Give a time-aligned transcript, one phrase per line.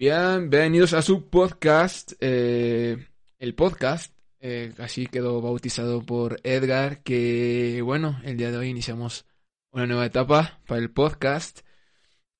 [0.00, 3.08] Bienvenidos a su podcast, eh,
[3.40, 9.26] el podcast, eh, así quedó bautizado por Edgar, que bueno, el día de hoy iniciamos
[9.72, 11.62] una nueva etapa para el podcast,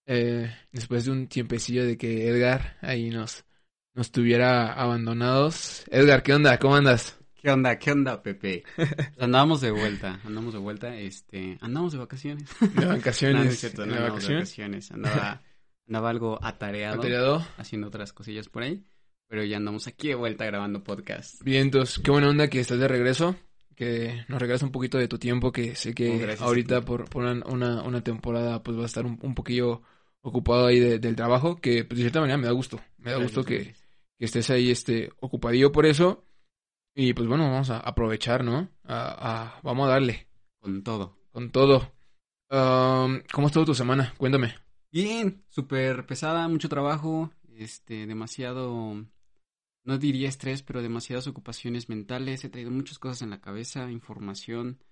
[0.07, 3.45] eh, después de un tiempecillo de que Edgar ahí nos,
[3.93, 5.83] nos tuviera abandonados.
[5.91, 6.59] Edgar, ¿qué onda?
[6.61, 7.19] ¿Cómo andas?
[7.35, 7.77] ¿Qué onda?
[7.77, 8.63] ¿Qué onda, Pepe?
[8.77, 8.89] Pues
[9.19, 12.49] andábamos de vuelta, andamos de vuelta, este, andamos de vacaciones.
[12.77, 14.49] De vacaciones, No, no es cierto, no de andábamos de vacaciones.
[14.49, 15.43] vacaciones, andaba,
[15.89, 17.47] andaba algo atareado, ¿Atareado?
[17.57, 18.85] haciendo otras cosillas por ahí,
[19.27, 21.43] pero ya andamos aquí de vuelta grabando podcast.
[21.43, 23.37] Bien, entonces, qué buena onda que estás de regreso,
[23.75, 27.25] que nos regresas un poquito de tu tiempo, que sé que gracias ahorita por, por
[27.25, 29.83] una, una, temporada pues va a estar un, un poquillo
[30.21, 33.19] ocupado ahí de- del trabajo, que pues, de cierta manera me da gusto, me da
[33.19, 33.75] gusto que,
[34.19, 36.25] que estés ahí este, ocupadillo por eso,
[36.95, 38.69] y pues bueno, vamos a aprovechar, ¿no?
[38.85, 40.27] A, a- vamos a darle
[40.61, 41.17] Con todo.
[41.33, 41.93] con todo.
[42.51, 44.13] Um, ¿Cómo estuvo tu semana?
[44.19, 44.55] Cuéntame.
[44.91, 49.07] Bien, súper pesada, mucho trabajo, este, demasiado,
[49.85, 54.83] no diría estrés, pero demasiadas ocupaciones mentales, he traído muchas cosas en la cabeza, información,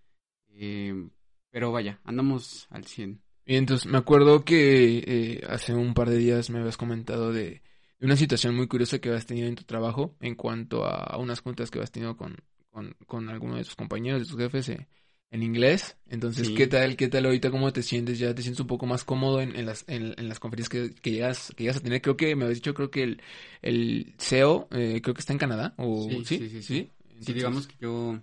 [0.48, 1.08] eh,
[1.50, 3.22] pero vaya, andamos al 100.
[3.46, 7.62] Y entonces me acuerdo que eh, hace un par de días me habías comentado de,
[7.98, 11.40] de una situación muy curiosa que habías tenido en tu trabajo en cuanto a unas
[11.40, 12.36] juntas que habías tenido con,
[12.68, 14.88] con, con alguno de tus compañeros, de tus jefes eh,
[15.36, 15.96] en inglés.
[16.08, 16.54] Entonces, Sí.
[16.56, 16.96] ¿qué tal?
[16.96, 17.50] ¿Qué tal ahorita?
[17.50, 18.18] ¿Cómo te sientes?
[18.18, 20.94] ¿Ya te sientes un poco más cómodo en, en las, en, en las conferencias que,
[21.00, 22.02] que llegas, que llegas a tener?
[22.02, 23.22] Creo que me habías dicho, creo que el,
[23.62, 25.74] el CEO eh, creo que está en Canadá.
[25.78, 26.90] ¿O, Sí, sí, sí, sí, sí.
[27.18, 28.22] Entonces- digamos que yo,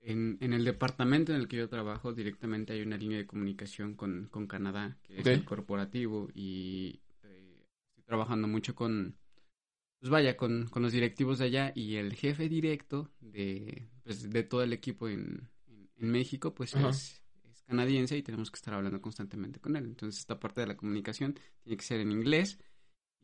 [0.00, 3.94] en, en el departamento en el que yo trabajo, directamente hay una línea de comunicación
[3.94, 5.26] con, con Canadá, que Ok.
[5.26, 9.16] es el corporativo, y eh, estoy trabajando mucho con,
[10.00, 14.42] pues vaya, con, con los directivos de allá, y el jefe directo de, pues, de
[14.44, 15.48] todo el equipo en,
[15.96, 19.84] en, México, pues es, es canadiense y tenemos que estar hablando constantemente con él.
[19.84, 22.58] Entonces, esta parte de la comunicación tiene que ser en inglés.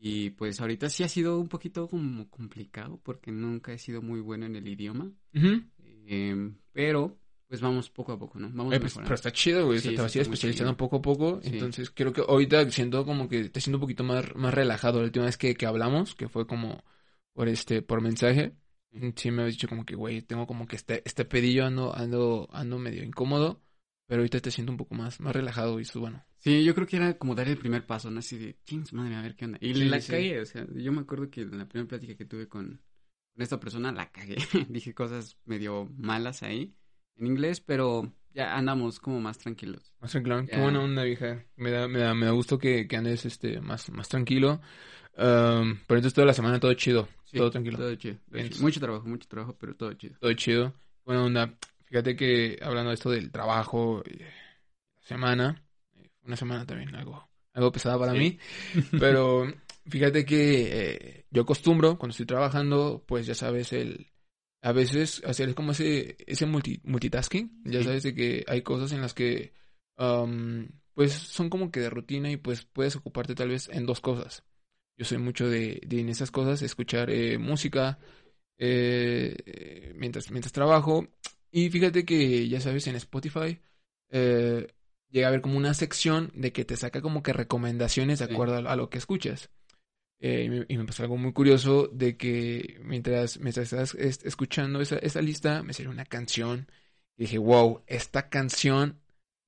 [0.01, 4.21] Y pues ahorita sí ha sido un poquito como complicado porque nunca he sido muy
[4.21, 5.11] bueno en el idioma.
[5.33, 8.47] Eh, pero pues vamos poco a poco, ¿no?
[8.49, 9.79] Vamos Oye, pues, pero está chido, güey.
[9.79, 11.41] Sí, te vas a ir está especializando poco a poco.
[11.41, 11.49] Sí.
[11.51, 14.99] Entonces, creo que ahorita siento como que te siento un poquito más, más relajado.
[14.99, 16.83] La última vez que, que hablamos, que fue como
[17.33, 18.53] por este, por mensaje,
[19.15, 22.47] sí me habías dicho como que, güey, tengo como que este, este pedillo ando, ando,
[22.51, 23.61] ando medio incómodo.
[24.07, 26.25] Pero ahorita te siento un poco más, más relajado y eso, bueno.
[26.39, 28.19] Sí, yo creo que era como dar el primer paso, ¿no?
[28.19, 29.57] Así de, chings, madre, a ver qué onda.
[29.61, 30.11] Y Sí, la sí.
[30.11, 32.81] cagué, o sea, yo me acuerdo que en la primera plática que tuve con,
[33.33, 34.37] con esta persona la cagué.
[34.69, 36.73] Dije cosas medio malas ahí
[37.17, 39.93] en inglés, pero ya andamos como más tranquilos.
[39.99, 40.45] Más tranquilo.
[40.45, 41.43] Qué buena onda, vieja.
[41.55, 44.61] Me da, me da, me da gusto que, que andes este, más, más tranquilo.
[45.17, 47.07] Um, pero entonces toda la semana todo chido.
[47.25, 47.77] Sí, todo tranquilo.
[47.77, 48.15] Todo chido.
[48.15, 48.49] todo Bien.
[48.49, 48.61] chido.
[48.61, 50.15] Mucho trabajo, mucho trabajo, pero todo chido.
[50.19, 50.73] Todo chido.
[51.05, 51.53] Buena onda.
[51.85, 54.29] Fíjate que hablando de esto del trabajo, eh,
[55.01, 55.61] semana,
[55.95, 58.19] eh, una semana también algo, algo pesada para Sí.
[58.19, 58.39] mí,
[58.99, 59.45] pero
[59.87, 64.07] fíjate que eh, yo acostumbro cuando estoy trabajando, pues ya sabes, el
[64.61, 69.01] a veces hacer como ese, ese multi- multitasking, ya sabes de que hay cosas en
[69.01, 69.53] las que
[69.97, 74.01] am, pues son como que de rutina y pues puedes ocuparte tal vez en dos
[74.01, 74.43] cosas.
[74.97, 77.99] Yo soy mucho de, de en esas cosas, escuchar eh, música
[78.57, 81.07] eh, eh, mientras, mientras trabajo.
[81.51, 83.59] Y fíjate que, ya sabes, en Spotify
[84.09, 84.67] eh,
[85.09, 88.31] llega a haber como una sección de que te saca como que recomendaciones de Sí.
[88.33, 89.49] acuerdo a, a lo que escuchas.
[90.21, 94.23] Eh, y, me, y me pasó algo muy curioso de que mientras, mientras estás es-
[94.25, 96.67] escuchando esa, esa lista, me salió una canción.
[97.17, 98.99] Y dije, wow, esta canción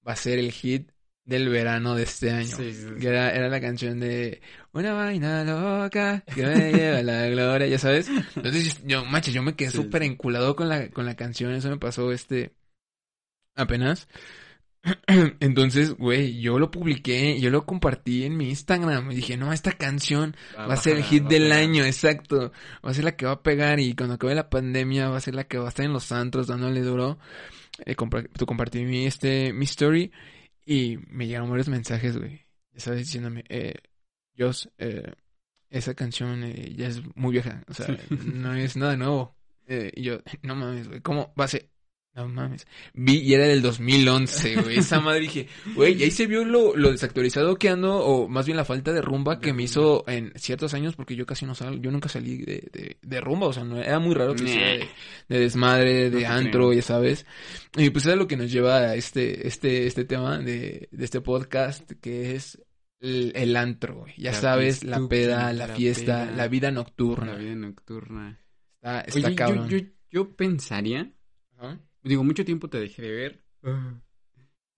[0.07, 0.91] va a ser el hit
[1.25, 2.55] del verano de este año.
[2.55, 2.99] Sí, sí, sí.
[2.99, 4.41] Que era, era la canción de
[4.73, 8.07] Una vaina loca que me lleva la gloria, ya sabes.
[8.09, 11.53] Entonces, yo, macho, yo me quedé súper enculado con la, con la canción.
[11.53, 12.53] Eso me pasó este
[13.55, 14.07] apenas.
[15.39, 19.11] Entonces, güey, yo lo publiqué, yo lo compartí en mi Instagram.
[19.11, 21.59] Y dije, no, esta canción va a ser el hit del pegar.
[21.59, 22.51] año, exacto.
[22.85, 25.21] Va a ser la que va a pegar y cuando acabe la pandemia va a
[25.21, 27.19] ser la que va a estar en los antros dándole duro.
[27.85, 30.11] Eh, compartí mi, este, mi story
[30.65, 32.45] y me llegaron varios mensajes, güey.
[32.73, 33.75] Ya sabes, diciéndome, eh,
[34.77, 35.13] eh,
[35.69, 39.35] esa canción eh, ya es muy vieja, o sea, no es nada nuevo.
[39.67, 41.69] Eh, y yo, no mames, güey, ¿cómo va a ser?
[42.13, 42.67] No mames.
[42.93, 44.79] Vi y era del 2011, güey.
[44.79, 48.45] Esa madre dije, güey, y ahí se vio lo, lo desactualizado que ando, o más
[48.45, 51.55] bien la falta de rumba que me hizo en ciertos años, porque yo casi no
[51.55, 54.43] salgo, yo nunca salí de, de, de rumba, o sea, no, era muy raro que
[54.43, 54.49] Nah.
[54.51, 54.87] de,
[55.29, 56.73] de desmadre, de antro, creo.
[56.73, 57.25] ya sabes.
[57.77, 61.21] Y pues es lo que nos lleva a este, este, este tema de, de este
[61.21, 62.61] podcast, que es
[62.99, 64.13] el, el antro, güey.
[64.17, 67.31] Ya La sabes, la peda, la la fiesta, peda, la vida nocturna.
[67.33, 68.37] La vida nocturna.
[68.75, 69.69] Está, está Oye, yo, cabrón.
[69.69, 69.77] yo,
[70.09, 71.09] yo pensaría,
[71.57, 71.79] Ajá.
[72.09, 73.43] Digo, mucho tiempo te dejé de ver.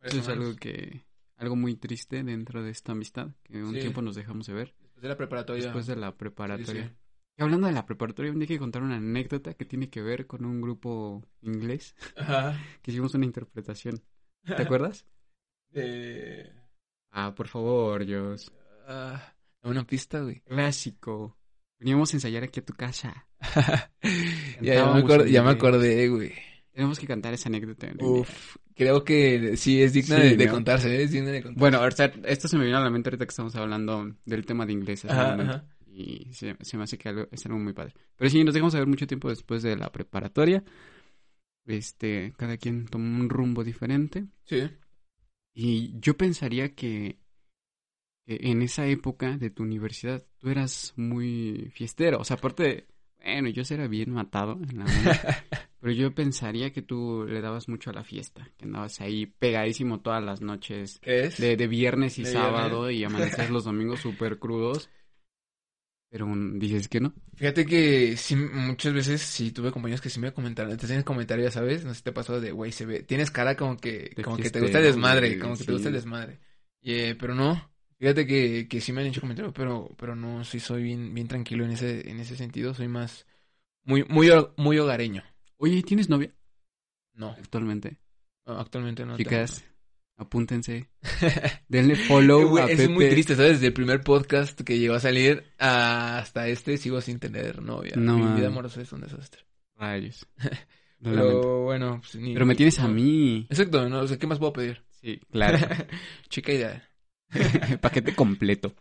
[0.01, 1.05] Eso es algo que,
[1.37, 3.79] algo muy triste dentro de esta amistad, que un Sí.
[3.79, 4.75] tiempo nos dejamos de ver.
[4.81, 5.63] Después de la preparatoria.
[5.63, 6.83] Después de la preparatoria.
[6.83, 6.95] Sí, sí.
[7.37, 10.45] Y hablando de la preparatoria, me que contar una anécdota que tiene que ver con
[10.45, 12.55] un grupo inglés Ajá.
[12.81, 14.01] que hicimos una interpretación.
[14.45, 15.05] ¿Te acuerdas?
[15.75, 16.53] Eh,
[17.09, 18.53] Ah, por favor, Dios.
[18.87, 19.33] ah,
[19.63, 20.41] una pista, güey.
[20.41, 21.35] Clásico.
[21.79, 23.27] Veníamos a ensayar aquí a tu casa.
[24.61, 26.31] ya, ya me acordé, ya me acordé, güey.
[26.73, 27.87] Tenemos que cantar esa anécdota.
[27.99, 30.51] Uf, creo que sí es digna Sí, de, de ¿no?
[30.53, 31.03] contarse, ¿eh?
[31.03, 31.59] es digna de contarse.
[31.59, 34.65] Bueno, ahorita, esto se me vino a la mente ahorita que estamos hablando del tema
[34.65, 35.05] de inglés.
[35.05, 35.65] Ajá, ajá.
[35.85, 37.93] Y se, se me hace que algo, es algo muy padre.
[38.15, 40.63] Pero sí, nos dejamos a ver mucho tiempo después de la preparatoria.
[41.65, 44.25] Este, cada quien tomó un rumbo diferente.
[44.45, 44.69] Sí.
[45.53, 47.19] Y yo pensaría que,
[48.25, 52.19] en esa época de tu universidad tú eras muy fiestero.
[52.19, 52.87] O sea, aparte de,
[53.23, 54.85] bueno, yo era bien matado en la
[55.83, 59.99] pero yo pensaría que tú le dabas mucho a la fiesta, que andabas ahí pegadísimo
[60.01, 61.37] todas las noches ¿Qué es?
[61.37, 62.89] de, de viernes y De sábado viernes.
[62.89, 64.89] y amanecías los domingos súper crudos.
[66.09, 66.27] Pero
[66.59, 67.13] dices que no.
[67.35, 71.53] Fíjate que sí, muchas veces sí tuve compañeros que sí me comentaron, te hacen comentarios,
[71.55, 71.83] ¿sabes?
[71.83, 74.37] No sé si te pasó de, güey, se ve, tienes cara como que, De como
[74.39, 76.39] que te gusta el desmadre, como que te gusta el desmadre.
[76.81, 80.43] Y, eh, pero no, fíjate que, que sí me han hecho comentarios, pero, pero no,
[80.43, 83.25] sí soy bien, bien tranquilo en ese, en ese sentido, soy más,
[83.85, 85.23] muy, muy, muy hogareño.
[85.57, 86.33] Oye, ¿tienes novia
[87.13, 87.97] No, actualmente?
[88.45, 89.17] no, actualmente no.
[89.17, 89.63] Chicas,
[90.17, 90.89] apúntense.
[91.67, 92.93] Denle follow Güey, a es Pepe.
[92.93, 93.53] muy triste, ¿sabes?
[93.53, 97.93] Desde el primer podcast que llegó a salir hasta este sigo sin tener novia.
[97.95, 98.35] No, Mi man.
[98.35, 99.43] vida amorosa es un desastre.
[99.75, 100.27] Rayos.
[100.99, 101.41] Lamento.
[101.41, 103.45] Pero bueno, pues, ni- Pero me tienes a mí.
[103.49, 104.83] Exacto, no qué más puedo pedir.
[105.01, 105.57] Sí, claro.
[106.29, 106.83] Chica ideal.
[107.81, 108.73] Paquete completo.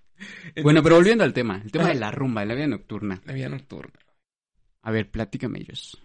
[0.62, 1.60] Bueno, pero volviendo al tema.
[1.64, 3.20] El tema de la rumba, de la vida nocturna.
[3.24, 3.98] La vida nocturna.
[4.82, 6.00] A ver, platícame ellos.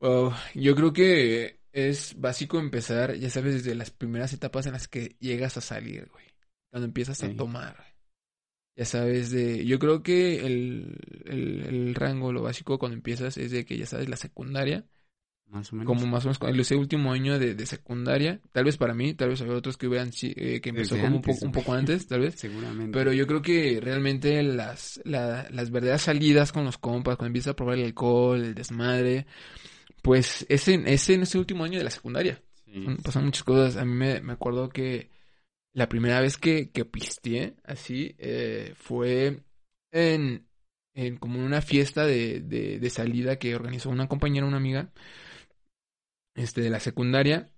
[0.00, 4.88] Oh, yo creo que es básico empezar, ya sabes, desde las primeras etapas en las
[4.88, 6.24] que llegas a salir, güey.
[6.70, 7.34] Cuando empiezas a Sí.
[7.34, 7.76] tomar.
[8.76, 9.64] Ya sabes, de.
[9.66, 13.86] Yo creo que el, el, el rango, lo básico cuando empiezas es de que ya
[13.86, 14.86] sabes la secundaria.
[15.48, 15.86] Más o menos.
[15.92, 18.40] Como más o menos con- ese último año de, de secundaria.
[18.52, 21.16] Tal vez para mí, tal vez había otros que hubieran eh, que empezó Desde como
[21.16, 22.34] un, poco un poco antes, tal vez.
[22.38, 22.96] Seguramente.
[22.96, 27.52] Pero yo creo que realmente las, la- las verdaderas salidas con los compas, cuando empiezas
[27.52, 29.26] a probar el alcohol, el desmadre,
[30.02, 32.42] pues ese, ese en ese último año de la secundaria.
[32.64, 32.84] Sí.
[33.02, 33.76] Pasan muchas cosas.
[33.76, 35.10] A mí me, me acuerdo que
[35.72, 39.42] la primera vez que, que pisteé así eh, fue
[39.92, 40.46] en,
[40.94, 44.92] en como una fiesta de, de, de salida que organizó una compañera, una amiga,
[46.34, 47.50] este, de la secundaria.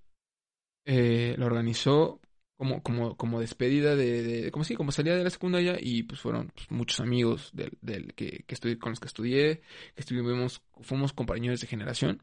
[0.84, 2.20] Eh, lo organizó
[2.56, 6.20] como, como, como despedida de, de, como sí, como salida de la secundaria y pues
[6.20, 9.60] fueron pues, muchos amigos del, del que, que estudié, con los que estudié,
[9.94, 12.22] que estuvimos, fuimos compañeros de generación.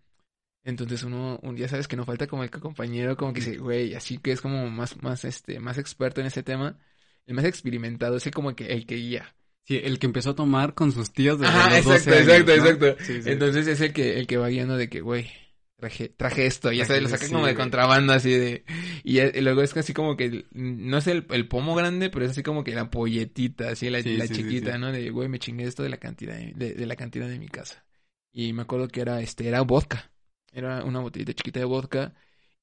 [0.64, 3.96] Entonces uno, un día sabes que no falta como el compañero, como que dice, güey,
[3.96, 6.78] así que es como más, más, este, más experto en ese tema,
[7.26, 9.36] el más experimentado, ese como que el que guía.
[9.66, 12.56] Sí, el que empezó a tomar con sus tíos desde los 12 exacto, años, exacto,
[12.56, 12.70] ¿no?
[12.70, 13.04] exacto.
[13.04, 13.30] Sí, sí.
[13.30, 15.30] Entonces es el que, el que va guiando de que, güey,
[15.78, 18.64] traje, traje esto, ya sabes, lo Traje, saca sí, como de contrabando así de,
[19.04, 22.44] y, luego es casi como que, no es el, el pomo grande, pero es así
[22.44, 24.78] como que la polletita, así la, chiquita.
[24.78, 24.92] ¿no?
[24.92, 27.48] De, güey, me chingué esto de la cantina de, de, de la cantina de mi
[27.48, 27.86] casa.
[28.32, 30.09] Y me acuerdo que era, este, era vodka.
[30.52, 32.14] Era una botellita chiquita de vodka.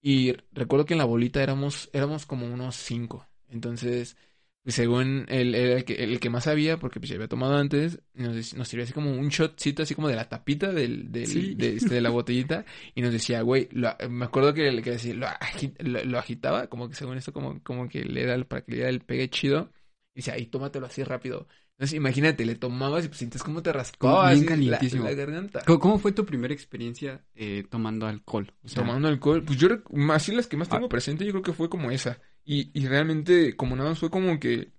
[0.03, 3.27] Y recuerdo que en la bolita éramos, éramos como unos cinco.
[3.49, 4.17] Entonces,
[4.62, 7.56] pues según él era el que, el que más sabía, porque pues ya había tomado
[7.56, 11.27] antes, nos, nos sirvió así como un shotcito, así como de la tapita del, del-
[11.27, 11.55] Sí.
[11.55, 15.27] de, este, de la botellita, y nos decía, güey, lo- me acuerdo que, decía, lo,
[15.29, 18.72] agi- lo, lo agitaba, como que según esto, como, como que le el- para que
[18.72, 19.72] le diera el pegue chido,
[20.15, 21.46] y decía, ahí tómatelo así rápido.
[21.79, 25.05] Entonces imagínate, le tomabas y pues sientes cómo te raspaba bien así la- calientísimo.
[25.05, 25.63] la garganta.
[25.67, 28.51] ¿Cómo, cómo fue tu primera experiencia eh, tomando alcohol?
[28.65, 29.69] O sea, Tomando alcohol, pues yo,
[30.13, 30.77] así las que más Ah.
[30.77, 32.19] tengo presente, yo creo que fue como esa.
[32.45, 34.73] Y, y realmente, como nada más fue como que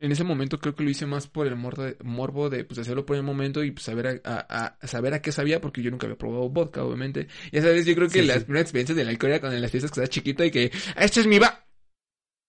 [0.00, 2.78] en ese momento creo que lo hice más por el morbo de, morbo de pues
[2.78, 5.80] hacerlo por el momento y pues saber a, a- a- saber a qué sabía, porque
[5.82, 7.26] yo nunca había probado vodka, obviamente.
[7.52, 8.44] Ya sabes, yo creo que Sí, las sí.
[8.44, 11.20] primeras experiencias del alcohol era en las fiestas que estás chiquito y que, "Ah, esta
[11.20, 11.64] es mi va.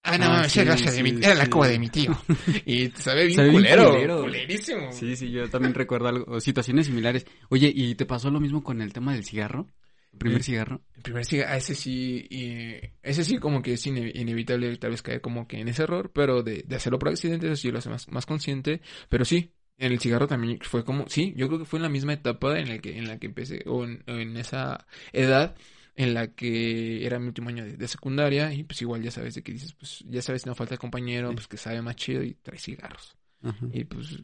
[0.03, 1.51] Ah, no, Ah, sí, era, la de mi- sí, era la sí.
[1.51, 2.11] coba de mi tío.
[2.65, 4.21] Y te sabe bien Sabe bien culero, culero.
[4.23, 4.91] culerísimo.
[4.91, 7.25] Sí, sí, yo también recuerdo algo, situaciones similares.
[7.49, 9.67] Oye, ¿y te pasó lo mismo con el tema del cigarro?
[10.13, 10.51] ¿El primer Sí.
[10.51, 10.81] cigarro?
[10.95, 15.01] El primer cigarro, ese sí, y ese sí como que es ine- inevitable tal vez
[15.01, 17.77] caer como que en ese error, pero de, de hacerlo por accidente, eso sí lo
[17.79, 21.59] hace más, más consciente, pero sí, en el cigarro también fue como, sí, yo creo
[21.59, 24.03] que fue en la misma etapa en la que, en la que empecé, o en,
[24.07, 25.55] o en esa edad
[25.99, 29.35] en la que era mi último año de, de secundaria, y pues igual ya sabes
[29.35, 31.35] de que dices, pues ya sabes, no falta el compañero, Sí.
[31.35, 33.17] pues que sabe más chido y trae cigarros.
[33.43, 33.67] Ajá.
[33.73, 34.17] Y pues,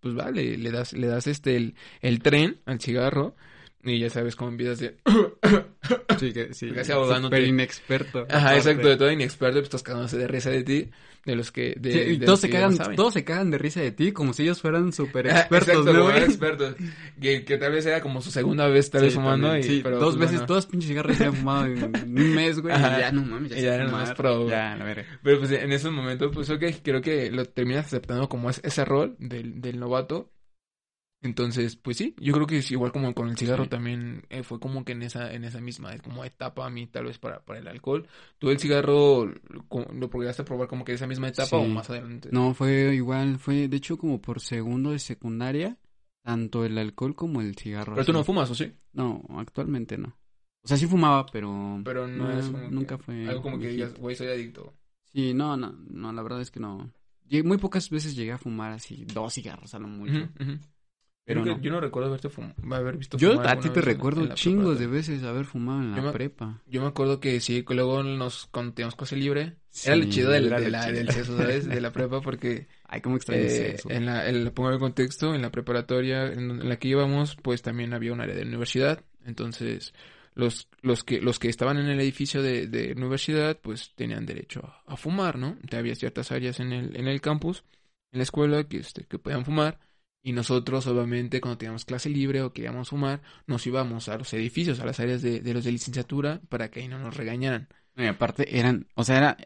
[0.00, 3.36] pues vale, le das, le das este el, el tren al cigarro,
[3.84, 4.96] Y ya sabes cómo empiezas de...
[6.18, 6.70] Sí, que sí.
[6.74, 7.36] Casi ahogándote.
[7.36, 8.26] Súper inexperto.
[8.28, 10.90] Ajá, exacto, de todo inexperto, pues todos cagándose de risa de ti,
[11.24, 11.74] de los que...
[11.78, 14.10] De, Sí, y de todos se ya cagan, todos se cagan de risa de ti
[14.10, 16.24] como si ellos fueran súper expertos, exacto, ¿no, como güey?
[16.24, 16.74] expertos.
[17.20, 19.64] Que, que tal vez era como su segunda vez tal vez Sí, fumando también.
[19.72, 19.76] y...
[19.76, 20.46] Sí, pero, dos pues, veces, bueno.
[20.46, 22.74] todos pinches cigarros se han fumado en un mes, güey.
[22.74, 22.98] Ajá.
[22.98, 24.48] Y ya no mames, ya, ya más pro.
[24.48, 25.06] Ya, la verga.
[25.22, 28.84] Pero pues en esos momentos, pues ok, creo que lo terminas aceptando como es, ese
[28.84, 30.32] rol del, del novato.
[31.20, 33.70] Entonces, pues sí, yo creo que es igual como con el cigarro Sí.
[33.70, 36.86] también eh, fue como que en esa, en esa misma es como etapa a mí,
[36.86, 38.06] tal vez para, para el alcohol.
[38.38, 41.56] ¿Tú el cigarro lo, lo a probar como que esa misma etapa Sí.
[41.56, 42.28] o más adelante?
[42.30, 45.76] No, fue igual, fue de hecho como por segundo de secundaria,
[46.22, 47.94] tanto el alcohol como el cigarro.
[47.94, 48.18] Pero tú así.
[48.18, 48.72] no fumas, ¿o sí?
[48.92, 50.16] No, actualmente no.
[50.62, 51.80] O sea, sí fumaba, pero...
[51.84, 54.72] Pero no, No, es como que nunca fue algo como que digas, güey, soy adicto.
[55.12, 56.92] Sí, no, no, no, la verdad es que no.
[57.44, 60.28] Muy pocas veces llegué a fumar así dos cigarros a lo mucho.
[60.36, 60.58] Creo
[61.34, 61.60] no.
[61.60, 64.86] Yo no recuerdo haberte fum- haber visto Yo fumar a ti te recuerdo chingos de
[64.86, 66.62] veces haber fumado en la Yo prepa.
[66.66, 70.10] Yo me acuerdo que sí, que luego nos, cuando teníamos clase libre, era lo Sí,
[70.10, 71.66] chido del, de la, del CESO, ¿sabes?
[71.68, 73.88] De la prepa, porque Ay, cómo extrañas eh, eso.
[73.90, 77.62] en la, en la- pongo el contexto, en la preparatoria en, la que íbamos, pues
[77.62, 79.92] también había un área de universidad, entonces
[80.34, 84.60] los, los que, los que estaban en el edificio de, de universidad, pues tenían derecho
[84.64, 85.56] a, a fumar, ¿no?
[85.72, 87.64] Había ciertas áreas en el, en el campus,
[88.12, 89.78] en la escuela, que, este, que podían fumar,
[90.22, 94.80] y nosotros, obviamente, cuando teníamos clase libre o queríamos fumar, nos íbamos a los edificios,
[94.80, 97.68] a las áreas de, de los de licenciatura, para que ahí no nos regañaran.
[97.96, 99.36] Y aparte eran, o sea, era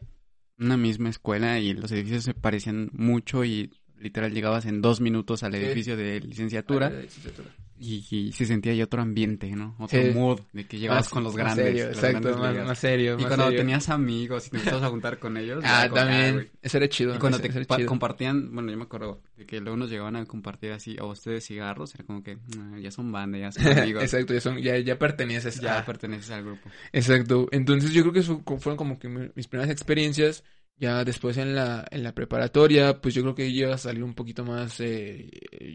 [0.57, 3.71] una misma escuela y los edificios se parecían mucho y
[4.03, 5.57] literal llegabas en dos minutos al Sí.
[5.59, 7.49] edificio de licenciatura Área de licenciatura.
[7.79, 9.75] y, y se sentía ya otro ambiente, ¿no?
[9.79, 10.11] Otro Sí.
[10.11, 11.65] mood de que llegabas Más- con los grandes.
[11.65, 13.13] serio, las exacto, grandes más, serio.
[13.13, 13.59] Y más cuando serio.
[13.59, 15.63] tenías amigos y te empezabas a juntar con ellos.
[15.65, 16.49] Ah, con- también.
[16.61, 17.15] Eso era chido.
[17.15, 17.87] Y cuando eso- te eso chido.
[17.87, 21.45] compartían, bueno, yo me acuerdo de que luego nos llegaban a compartir así a ustedes
[21.45, 24.03] cigarros, era como que "Ah, ya son banda, ya son amigos.
[24.03, 25.85] Exacto, ya, son, ya, ya perteneces ya a...
[25.85, 26.69] perteneces al grupo.
[26.93, 27.47] Exacto.
[27.51, 30.43] Entonces yo creo que eso fu- fueron como que mi- mis primeras experiencias.
[30.75, 34.15] Ya después en la, en la preparatoria, pues yo creo que iba a salir un
[34.15, 34.79] poquito más.
[34.81, 35.29] eh,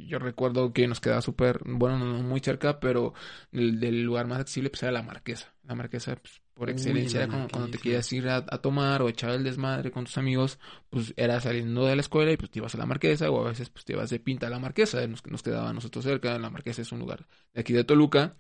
[0.07, 3.15] yo recuerdo que nos quedaba súper, bueno, no muy cerca, pero
[3.53, 5.55] el, del lugar más accesible pues era la Marquesa.
[5.63, 9.09] La Marquesa, pues, por excelencia, era como cuando te querías ir a, a tomar o
[9.09, 10.59] echar el desmadre con tus amigos,
[10.91, 13.51] pues era saliendo de la escuela y pues te ibas a la Marquesa o a
[13.51, 16.39] veces pues te ibas de pinta a la Marquesa, nos, nos quedaba a nosotros cerca.
[16.39, 18.37] La Marquesa es un lugar de aquí de Toluca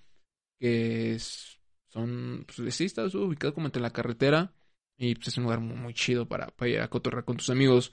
[0.60, 4.54] que es, son, pues sí, está ubicado como entre la carretera
[4.98, 7.50] y pues es un lugar muy, muy chido para, para ir a cotorrear con tus
[7.50, 7.92] amigos.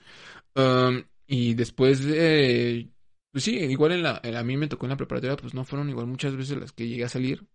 [0.54, 2.90] Um, y después de,
[3.32, 5.64] pues sí, igual en la, en- a mí me tocó en la preparatoria, pues no
[5.64, 7.46] fueron igual muchas veces las que llegué a salir,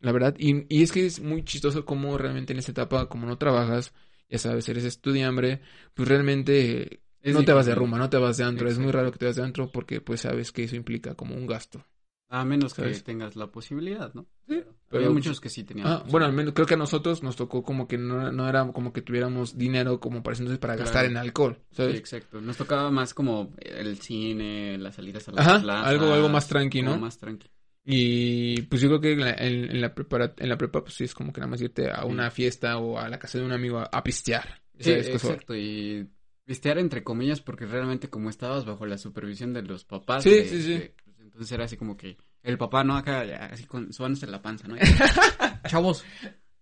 [0.00, 0.34] la verdad.
[0.38, 3.94] Y, y es que es muy chistoso como realmente en esta etapa, como no trabajas,
[4.28, 5.60] ya sabes, eres estudiambre,
[5.94, 8.68] pues realmente Es no te vas de rumba, no te vas de antro.
[8.68, 11.34] Es muy raro que te vas de antro porque pues sabes que eso implica como
[11.36, 11.84] un gasto.
[12.28, 14.26] A menos que tengas la posibilidad, ¿no?
[14.48, 15.86] Sí, Pero pero- había muchos que sí tenían.
[15.86, 18.48] Ah, la bueno, al menos creo que a nosotros nos tocó como que no, no
[18.48, 22.40] era como que tuviéramos dinero como para entonces para gastar en alcohol, Sí, exacto.
[22.40, 26.82] Nos tocaba más como el cine, las salidas a las Ajá, algo, algo más tranqui,
[26.82, 26.98] ¿no?
[26.98, 27.48] más tranqui.
[27.88, 30.94] Y pues yo creo que en la, en, en la prepara, en la prepa pues
[30.94, 33.44] sí es como que nada más irte a una fiesta o a la casa de
[33.44, 34.60] un amigo a, a pistear.
[34.78, 35.54] Sí, exacto.
[35.54, 36.08] Y
[36.44, 40.24] pistear entre comillas porque realmente como estabas bajo la supervisión de los papás.
[40.24, 40.72] Sí, de- sí, sí.
[40.74, 42.16] de- pues, entonces era así como que
[42.46, 42.96] el papá, ¿no?
[42.96, 44.76] Acá ya así con sobándose la panza, ¿no?
[45.68, 46.04] Chavos,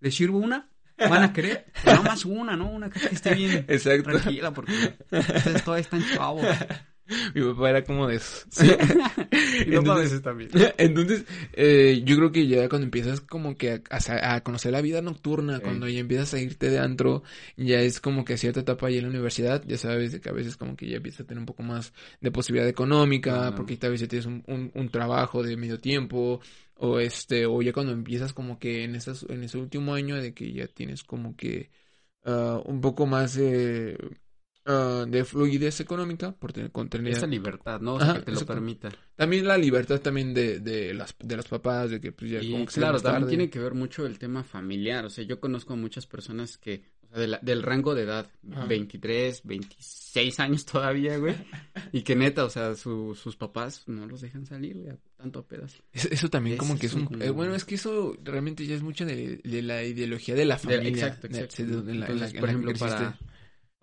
[0.00, 0.69] ¿les sirvo una?
[0.97, 1.67] ¿Van a querer?
[1.85, 2.71] Pero nada más una, ¿no?
[2.71, 4.11] Una que esté bien Exacto.
[4.11, 6.47] tranquila porque ustedes todavía están chavos.
[7.34, 8.46] Mi papá era como de eso.
[9.66, 10.50] Y luego a Entonces- veces también.
[10.78, 15.56] Entonces, eh, yo creo que ya cuando empiezas como que a, conocer la vida nocturna,
[15.58, 15.62] Sí.
[15.62, 17.23] cuando ya empiezas a irte de antro,
[17.56, 20.28] ya es como que a cierta etapa ya en la universidad, ya sabes de que
[20.28, 23.76] a veces como que ya empiezas a tener un poco más de posibilidad económica, porque
[23.76, 26.40] tal vez ya tienes un, un, un trabajo de medio tiempo,
[26.76, 30.34] o este, o ya cuando empiezas como que en esas, en ese último año de
[30.34, 31.70] que ya tienes como que
[32.25, 33.96] ah, un poco más eh,
[34.66, 37.94] ah, de fluidez económica, por tener, con tener- Esa libertad, ¿no?
[37.94, 38.88] O sea, Ajá, que te lo permita.
[39.16, 42.50] también la libertad también de, de las de los papás de que pues ya Y
[42.52, 43.28] como que claro, también tarde.
[43.37, 45.04] tiene que ver mucho el tema familiar.
[45.04, 48.02] O sea, yo conozco a muchas personas que, o sea, de la- del rango de
[48.02, 48.64] edad, Ajá.
[48.66, 51.35] 23, 26 años todavía, güey.
[51.92, 55.40] y que neta, o sea, su- sus papás no los dejan salir, güey, a- tanto
[55.40, 55.83] a pedas.
[55.92, 58.83] eso, eso también como que es un eh, bueno es que eso realmente ya es
[58.83, 61.83] mucho de, de la ideología de la familia exacto, de- exacto.
[61.83, 63.25] de la- la- por ejemplo, para, creciste.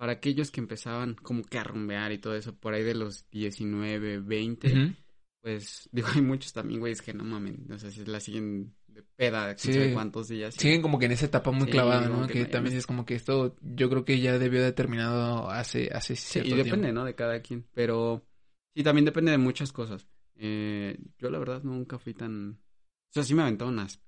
[0.01, 3.29] Para aquellos que empezaban como que a rumbear y todo eso, por ahí de los
[3.29, 4.93] 19, 20, Ujú.
[5.41, 8.73] pues, digo, hay muchos también, güey, es que no mamen, o sea, se la siguen
[8.87, 9.91] de peda, Sí.
[9.93, 10.55] cuántos días.
[10.55, 12.87] siguen como que en esa etapa muy Sí, clavada no que que no- también es
[12.87, 16.57] como que esto yo creo que ya debió de terminado hace hace Sí, cierto y
[16.57, 16.99] depende, tiempo.
[17.01, 17.05] ¿no?
[17.05, 17.67] De cada quien.
[17.71, 18.25] Pero
[18.73, 20.07] sí, también depende de muchas cosas.
[20.33, 24.01] Eh, yo la verdad nunca fui tan O sea, sí me aventaba unas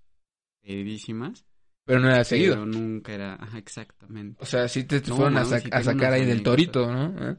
[0.63, 1.45] pedísimas.
[1.85, 2.53] Pero no era seguido.
[2.55, 4.41] Pero nunca era, ajá, exactamente.
[4.41, 7.29] O sea, sí te, No, fueron a, sacar ahí del torito, ¿no?
[7.31, 7.35] ¿Eh?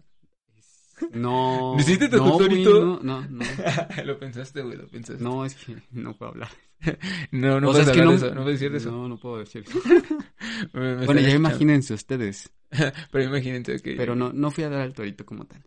[1.12, 1.76] No.
[1.78, 2.80] ¿Hiciste tu no, torito?
[2.84, 3.44] no, no, no.
[4.04, 5.22] lo pensaste, güey, lo pensaste.
[5.22, 6.48] No, es que no puedo hablar.
[7.32, 8.78] no, no O sea, puedes es que hablar no- de eso, no puedes decir de
[8.78, 8.90] eso.
[8.90, 9.80] No, no puedo decir eso.
[10.72, 12.52] Me- me Bueno, ya imagínense ustedes.
[13.10, 13.94] Pero imagínate que...
[13.94, 15.64] Pero no, no fui a dar al torito como tal.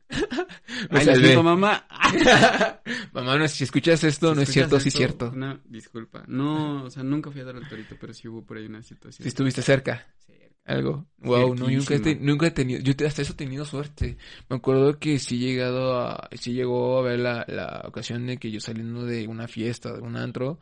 [0.89, 1.41] Me Ay, salvé.
[1.41, 1.85] mamá.
[3.13, 5.31] Mamá, no, si escuchas esto, no es ¿Escuchas cierto, sí es cierto.
[5.33, 6.23] Una disculpa.
[6.27, 8.81] No, o sea, nunca fui a dar al torito, pero sí hubo por ahí una
[8.83, 9.23] situación.
[9.23, 10.05] Si estuviste cerca.
[10.25, 10.45] Cerca.
[10.65, 11.07] Algo.
[11.19, 14.17] Wow, no, nunca he, te- nunca he tenido, yo te- hasta eso he tenido suerte.
[14.49, 18.37] Me acuerdo que sí he llegado a, sí llegó a ver la, la ocasión de
[18.37, 20.59] que yo saliendo de una fiesta, de un antro,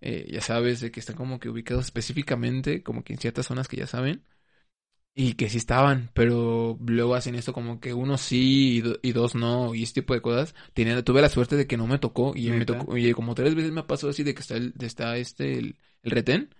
[0.00, 3.68] eh, ya sabes, de que están como que ubicados específicamente, como que en ciertas zonas
[3.68, 4.22] que ya saben,
[5.18, 9.12] y que sí estaban, pero luego hacen esto como que uno sí y, do- y
[9.12, 10.54] dos no, y este tipo de cosas.
[10.74, 13.54] Tenía, tuve la suerte de que no me tocó, y me tocó, y como tres
[13.56, 16.54] veces me pasó así de que está el, está este, el, el retén.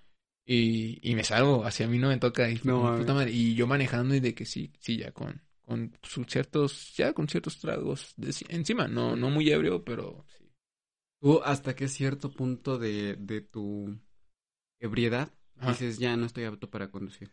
[0.45, 2.51] Y, y me salgo, hacia mí no me toca.
[2.51, 2.95] Y, fue No como, mames.
[2.95, 6.95] puta madre, y yo manejando y de que sí, sí, ya con, con sus ciertos,
[6.97, 8.89] ya con ciertos tragos de- encima.
[8.89, 10.45] No, no muy ebrio, pero sí.
[11.21, 13.99] ¿Tú hasta qué cierto punto de, de tu
[14.81, 15.73] ebriedad Ajá.
[15.73, 17.33] dices, ya no estoy apto para conducir?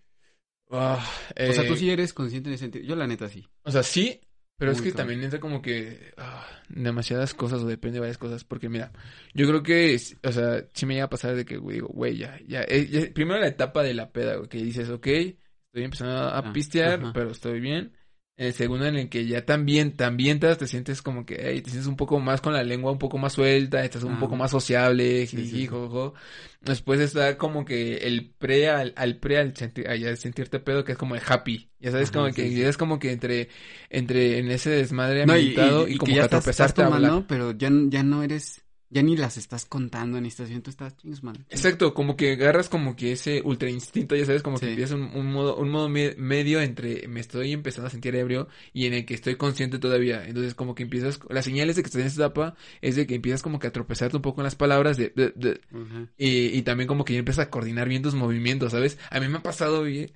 [0.72, 1.06] Ah,
[1.48, 2.86] O sea, eh, tú sí eres consciente en ese sentido.
[2.86, 3.48] Yo la neta sí.
[3.64, 4.20] O sea, sí,
[4.58, 8.44] pero es que también entra como que ah, demasiadas cosas o depende de varias cosas.
[8.44, 8.92] Porque mira,
[9.34, 12.18] yo creo que, o sea, sí me llega a pasar de que, güey, digo, güey,
[12.18, 15.84] ya, ya, eh, ya- Primero la etapa de la peda, güey, que dices, ok, estoy
[15.84, 17.96] empezando a pistear, pero estoy bien.
[18.38, 21.70] El segundo en el que ya también, también te, te sientes como que, hey, te
[21.70, 24.18] sientes un poco más con la lengua un poco más suelta, estás un Ah.
[24.18, 25.68] poco más sociable, Sí, jiji, sí.
[25.68, 26.14] jojo.
[26.60, 29.88] Después está como que el pre al, al pre al sentir,
[30.18, 31.72] sentirte pedo, que es como el happy.
[31.80, 33.48] Ya sabes, Ajá, como sí, que es como que entre,
[33.90, 36.28] entre en ese desmadre No, y, ambientado y- y, y como que que, ya a
[36.28, 40.50] estás, estás tomando, pero ya, ya no eres, ya ni las estás contando ni estás
[40.50, 41.36] viendo, estás chingos, man.
[41.50, 45.04] Exacto, como que agarras como que ese ultra instinto, ya sabes, como que empiezas un,
[45.16, 48.94] un modo, un modo me- medio entre me estoy empezando a sentir ebrio y en
[48.94, 50.26] el que estoy consciente todavía.
[50.28, 53.16] Entonces como que empiezas, las señales de que estás en esta etapa es de que
[53.16, 56.08] empiezas como que a tropezarte un poco en las palabras de, de- de- Ajá.
[56.18, 58.98] y, y también como que ya empiezas a coordinar bien tus movimientos, ¿sabes?
[59.12, 60.14] A mí me ha pasado, vie-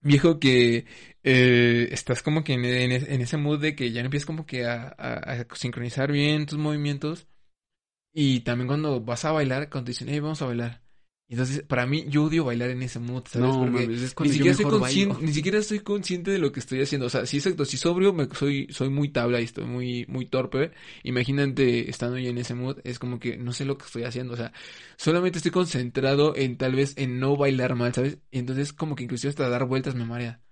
[0.00, 0.86] viejo, que
[1.22, 4.46] eh, estás como que en, en es- en ese mood de que ya empiezas como
[4.46, 7.26] que a, a- a sincronizar bien tus movimientos.
[8.12, 10.82] Y también cuando vas a bailar, cuando te dicen, hey, vamos a bailar.
[11.30, 13.56] Entonces, para mí, yo odio bailar en ese mood, ¿sabes?
[13.56, 15.26] No, Porque mames, es ni yo siquiera estoy consciente, bailo.
[15.26, 17.06] ni siquiera estoy consciente de lo que estoy haciendo.
[17.06, 20.24] O sea, sí, exacto, si sobrio me, soy, soy muy tabla y estoy muy, muy
[20.26, 20.72] torpe.
[21.02, 24.32] Imagínate estando ya en ese mood, es como que no sé lo que estoy haciendo.
[24.34, 24.52] O sea,
[24.96, 28.18] solamente estoy concentrado en tal vez en no bailar mal, ¿sabes?
[28.30, 30.42] Y entonces como que inclusive hasta dar vueltas me marea.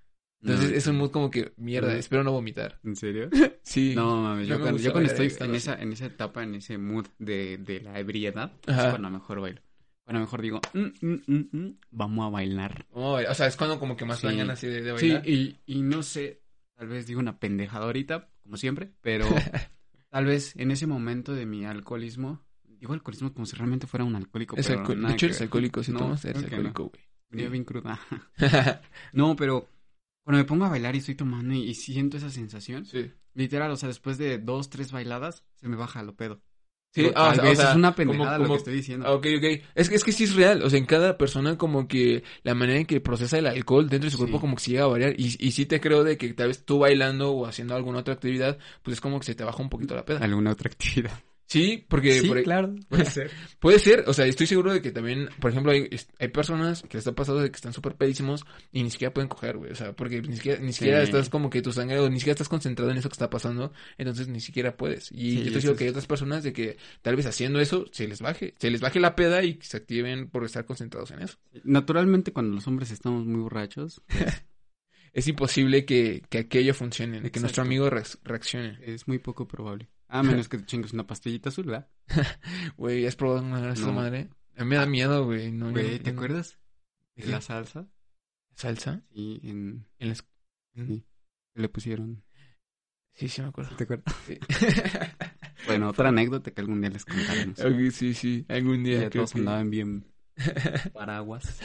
[0.47, 2.79] Entonces No, es un mood como que, mierda, espero no vomitar.
[2.85, 3.29] ¿En serio?
[3.63, 3.95] Sí.
[3.97, 6.79] No, mames, yo, No cuando, yo cuando estoy en esa, en esa etapa, en ese
[6.79, 8.85] mood de, de la ebriedad, Ajá.
[8.85, 9.61] es cuando mejor bailo.
[10.05, 12.87] Cuando mejor digo, "Mm, mm, mm, mm, vamos a bailar.
[12.93, 14.29] Oh, o sea, es cuando como que más Sí.
[14.29, 15.29] dan así de, de Sí, bailar.
[15.29, 16.43] y, y no sé,
[16.77, 19.25] tal vez digo una pendejada ahorita, como siempre, pero
[20.11, 24.15] tal vez en ese momento de mi alcoholismo, digo alcoholismo como si realmente fuera un
[24.15, 25.83] alcohólico, Es pero alcohol- nada que eres alcohólico.
[25.83, 27.03] Si No, tomas, eres alcohólico, güey.
[27.31, 27.99] Venía bien cruda.
[29.13, 29.69] no, pero
[30.27, 33.13] cuando me pongo a bailar y estoy tomando y, y siento esa sensación, Sí.
[33.35, 36.43] literal, o sea, después de dos, tres bailadas, se me baja lo pedo.
[36.93, 39.07] Sí, ah, o sea, es una como- pendejada lo como- que estoy diciendo.
[39.07, 39.63] Ah, Ok, ok.
[39.77, 40.63] Es que, es que sí es real.
[40.63, 44.07] O sea, en cada persona como que la manera en que procesa el alcohol dentro
[44.07, 44.41] de su cuerpo Sí.
[44.41, 45.15] como que se llega a variar.
[45.17, 48.15] Y, y sí te creo de que tal vez tú bailando o haciendo alguna otra
[48.15, 50.21] actividad, pues es como que se te baja un poquito la peda.
[50.25, 51.21] ¿Alguna otra actividad?
[51.49, 53.31] Sí, porque sí, por- claro, puede ser.
[53.61, 54.05] puede ser.
[54.09, 55.89] O sea, estoy seguro de que también, por ejemplo, hay,
[56.29, 59.57] personas que les está pasando de que están súper pedísimos y ni siquiera pueden coger,
[59.57, 59.71] güey.
[59.71, 61.05] O sea, porque ni siquiera, ni siquiera Sí.
[61.05, 63.73] estás como que tu sangre o ni siquiera estás concentrado en eso que está pasando.
[63.97, 65.13] Entonces ni siquiera puedes.
[65.13, 67.61] Y Sí, yo estoy seguro es- que hay otras personas de que tal vez haciendo
[67.61, 68.55] eso se les baje.
[68.59, 71.39] Se les baje la peda y se activen por estar concentrados en eso.
[71.63, 74.03] Naturalmente, cuando los hombres estamos muy borrachos,
[75.17, 77.63] es imposible que, que aquello funcione, que nuestro Exacto.
[77.63, 78.79] amigo reac- reaccione.
[78.83, 79.89] es muy poco probable.
[80.09, 81.89] A menos que te chingues una pastillita azul, ¿verdad?
[82.77, 83.93] Güey, ¿has probado una esa No.
[83.95, 84.29] madre?
[84.57, 85.51] A mí me da miedo, güey.
[85.51, 86.59] No, yo Güey, no- ¿te yo no- acuerdas?
[87.17, 87.89] ¿De la salsa.
[88.55, 89.03] ¿Salsa?
[89.13, 89.87] Sí, en...
[89.99, 90.25] En las-
[90.75, 91.05] Sí.
[91.55, 92.23] le pusieron.
[93.15, 93.75] Sí, sí me acuerdo.
[93.77, 94.15] ¿Te acuerdas?
[94.27, 94.39] Sí.
[95.67, 97.59] Bueno, otra anécdota que algún día les contaremos.
[97.93, 98.45] Sí, sí.
[98.49, 99.41] Algún día Ya todos que...
[99.41, 100.07] andaban bien
[100.93, 101.59] paraguas.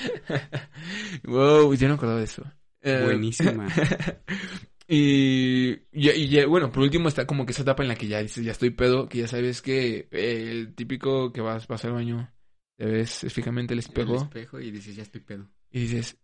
[1.24, 2.44] wow, ya no acordaba de eso.
[2.82, 3.68] Eh, Buenísima.
[4.88, 8.44] Y, y bueno, por último está como que esa etapa en la que ya dices,
[8.44, 12.30] ya estoy pedo, que ya sabes que eh, el típico que vas, vas al baño,
[12.78, 15.50] te ves fijamente el El espejo espejo y dices, ya estoy pedo.
[15.72, 16.18] y dices,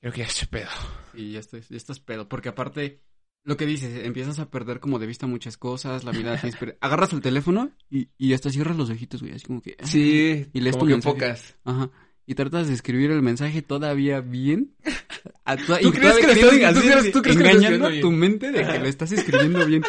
[0.00, 0.70] creo que ya estoy pedo.
[1.12, 2.28] Y ya, estoy, ya estás pedo.
[2.28, 3.02] Porque aparte,
[3.44, 6.40] Lo que dices, empiezas a perder como de vista muchas cosas, la mirada
[6.80, 9.76] Agarras el teléfono y, y hasta cierras los ojitos, güey, así como que...
[9.84, 11.14] Sí, Y lees como tu que mensaje.
[11.14, 11.56] pocas.
[11.64, 11.90] Ajá.
[12.26, 14.72] Y tratas de escribir el mensaje todavía bien.
[15.44, 17.48] A tu- ¿Tú y crees que lo estás- tú así, crees- tú crees que lo
[17.50, 19.82] estás engañando tu mente de que lo estás escribiendo bien.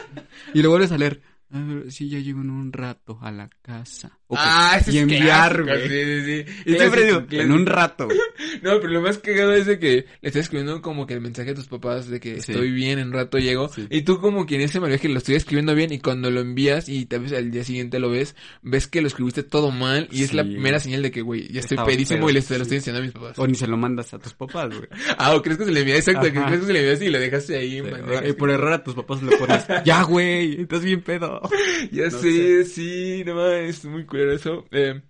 [0.54, 1.22] Y lo vuelves a leer.
[1.52, 4.20] A ver, sí, ya llego en un rato a la casa.
[4.30, 5.88] Ah, ese y es enviar, güey.
[5.88, 6.62] Sí, sí, sí.
[6.66, 8.08] Y siempre digo, en un rato.
[8.62, 11.52] No, pero lo más cagado es de que le estás escribiendo como que el mensaje
[11.52, 12.52] a tus papás de que Sí.
[12.52, 13.70] estoy bien, en rato llego.
[13.70, 13.88] Sí.
[13.90, 16.88] Y tú como que en ese que lo estoy escribiendo bien y cuando lo envías
[16.90, 20.24] y tal vez al día siguiente lo ves, ves que lo escribiste todo mal y
[20.24, 22.64] es la primera señal de que, güey, ya estoy pedísimo pedo, y le estoy, lo
[22.66, 22.76] sí.
[22.76, 23.40] estoy enseñando a mis papás.
[23.40, 24.88] O ni se lo mandas a tus papás, güey.
[25.18, 26.46] Ah, o crees que se le enviaste, exacto, Ajá.
[26.48, 27.84] crees que se le enviaste y lo dejaste ahí.
[28.28, 31.42] Y por error a tus papás le pones, ya, güey, estás bien pedo.
[31.92, 34.66] Ya No sé, sí, no mames, es muy culero eso.
[34.72, 35.02] Eh,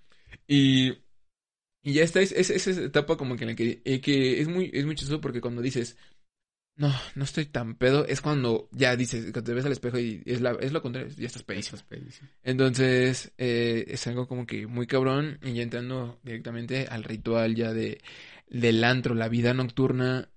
[0.48, 0.92] y,
[1.84, 4.42] y ya está, es, es, es esa etapa como que en la que, eh, que
[4.42, 5.98] es muy, es muy chistoso porque cuando dices,
[6.76, 10.22] no, no estoy tan pedo, es cuando ya dices, cuando te ves al espejo y
[10.26, 11.80] es, la, es lo contrario, ya estás pedísimo.
[12.44, 17.74] Entonces, eh, es algo como que muy cabrón y ya entrando directamente al ritual ya
[17.74, 18.02] de,
[18.48, 20.30] del antro, la vida nocturna.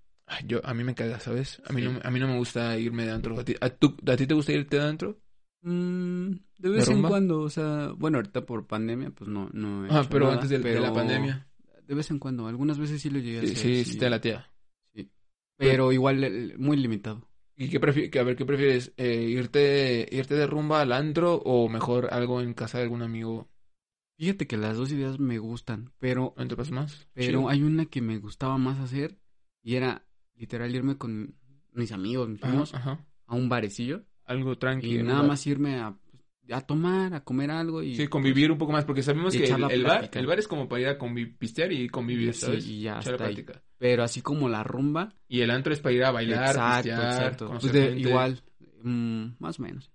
[0.47, 1.61] Yo, a mí me caga, ¿sabes?
[1.67, 1.89] A mí, Sí.
[1.89, 3.39] no, a mí no me gusta irme de antro.
[3.39, 5.21] ¿A ti, a, tú- ¿a ti te gusta irte de antro?
[5.63, 9.87] Mm, de vez ¿De en cuando, o sea, bueno, ahorita por pandemia, pues no, no
[9.87, 11.47] he Ah, pero nada, antes de, de la pandemia.
[11.87, 13.85] De vez en cuando, algunas veces sí lo llegué a Sí, hacer.
[13.85, 14.51] sí, sí te latea.
[14.95, 15.11] sí.
[15.57, 17.29] Pero igual, muy limitado.
[17.57, 18.17] ¿Y qué prefieres?
[18.17, 18.93] A ver, ¿qué prefieres?
[18.97, 23.51] Eh, ¿irte, ¿Irte de rumba al antro o mejor algo en casa de algún amigo?
[24.17, 27.07] Fíjate que las dos ideas me gustan, pero, ¿No te pasa más?
[27.13, 29.19] pero hay una que me gustaba más hacer
[29.63, 31.35] y era literal irme con
[31.73, 33.07] mis amigos, mis primos, Ajá, ajá.
[33.27, 35.01] a un barecillo Algo tranquilo.
[35.01, 35.97] y nada más irme a,
[36.53, 37.97] a tomar, a comer algo y...
[37.97, 40.83] Sí, convivir un poco más, porque sabemos que el, bar, el bar es como para
[40.83, 40.99] ir a
[41.39, 42.67] pistear y convivir, Sí, ¿sabes?
[42.67, 43.35] y ya Echar la hasta ahí.
[43.35, 43.63] plática.
[43.79, 47.13] Pero así como la rumba, Y el antro es para ir a bailar, exacto, pistear,
[47.13, 47.59] exacto.
[47.61, 48.41] Pues de- igual,
[48.83, 49.91] mm, más o menos.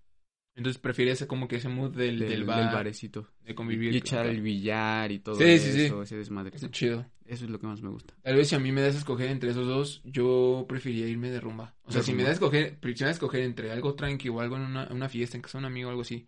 [0.56, 3.28] Entonces prefieres como que ese mood del, Del, del del bar, barecito.
[3.44, 3.94] de convivir.
[3.94, 5.82] Y echar el billar y todo Sí, sí, sí.
[5.86, 6.56] eso, ese desmadre.
[6.56, 7.06] Está chido.
[7.26, 8.14] Eso es lo que más me gusta.
[8.22, 11.30] Tal vez si a mí me das a escoger entre esos dos, yo preferiría irme
[11.30, 11.76] de rumba.
[11.84, 13.96] O sea, De si me das a escoger, si me das a escoger entre algo
[13.96, 16.28] tranqui o algo en una, una fiesta, en casa de un amigo o algo así,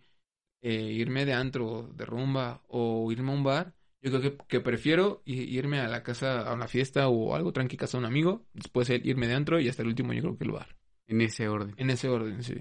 [0.60, 4.60] eh, irme de antro, de rumba o irme a un bar, yo creo que, que
[4.60, 8.44] prefiero irme a la casa, a una fiesta o algo tranqui casa de un amigo,
[8.52, 10.76] después irme de antro y hasta el último yo creo que el bar.
[11.06, 11.74] En ese orden.
[11.78, 12.54] En ese orden, sí.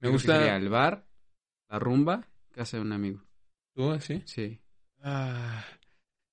[0.00, 0.38] Me Creo que gusta...
[0.38, 1.06] sería el bar,
[1.68, 3.22] la rumba, casa de un amigo.
[3.74, 4.22] ¿Tú, sí?
[4.24, 4.60] Sí.
[5.02, 5.64] Ah,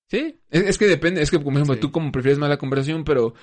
[0.09, 1.79] sí, es, es que depende, es que por ejemplo Sí.
[1.79, 3.33] tú como prefieres más la conversación, pero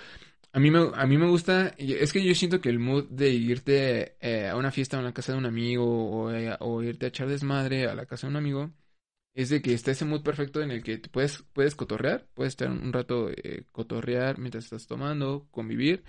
[0.53, 3.31] a mí me, a mí me gusta, es que yo siento que el mood de
[3.31, 7.07] irte eh, a una fiesta a una casa de un amigo o, eh, o irte
[7.07, 8.73] a echar desmadre a la casa de un amigo,
[9.35, 12.53] es de que está ese mood perfecto en el que te puedes, puedes cotorrear, puedes
[12.55, 16.05] estar un rato eh, cotorrear mientras estás tomando, convivir.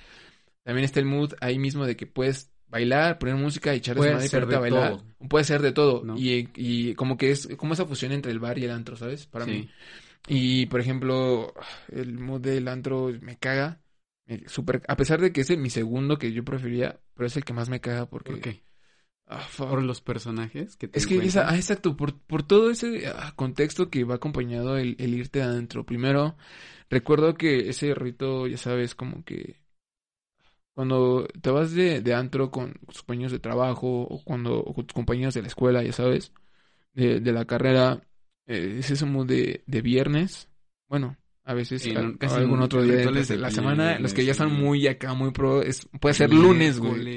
[0.63, 4.51] También está el mood ahí mismo de que puedes bailar, poner música y echar desmadre
[4.51, 4.91] y a bailar.
[4.91, 5.05] todo.
[5.29, 6.03] Puede ser de todo.
[6.03, 6.17] ¿No?
[6.17, 9.25] Y, y como que es como esa fusión entre el bar y el antro, ¿sabes?
[9.25, 9.51] Para sí.
[9.51, 9.69] mí.
[10.27, 11.53] Y por ejemplo,
[11.89, 13.81] el mood del antro me caga.
[14.47, 17.45] Super, a pesar de que es el- mi segundo que yo prefería, pero es el
[17.45, 18.31] que más me caga porque.
[18.31, 18.63] ¿Por qué?
[19.27, 19.47] Ah.
[19.57, 23.33] Por los personajes que te Es que esa- ah, exacto, por, por todo ese ah,
[23.35, 25.85] contexto que va acompañado el, el irte adentro.
[25.85, 26.35] Primero,
[26.89, 29.61] recuerdo que ese rito, ya sabes, como que
[30.75, 34.85] cuando te vas de, de antro con tus compañeros de trabajo o cuando o con
[34.87, 36.33] tus compañeros de la escuela, ya sabes,
[36.93, 38.01] de, de la carrera,
[38.47, 40.49] eh, es mood de, de viernes.
[40.87, 44.31] Bueno, a veces a- casi algún otro día de de la semana, los que ya
[44.33, 47.09] están muy acá, muy pro, es, puede ser lunes, güey.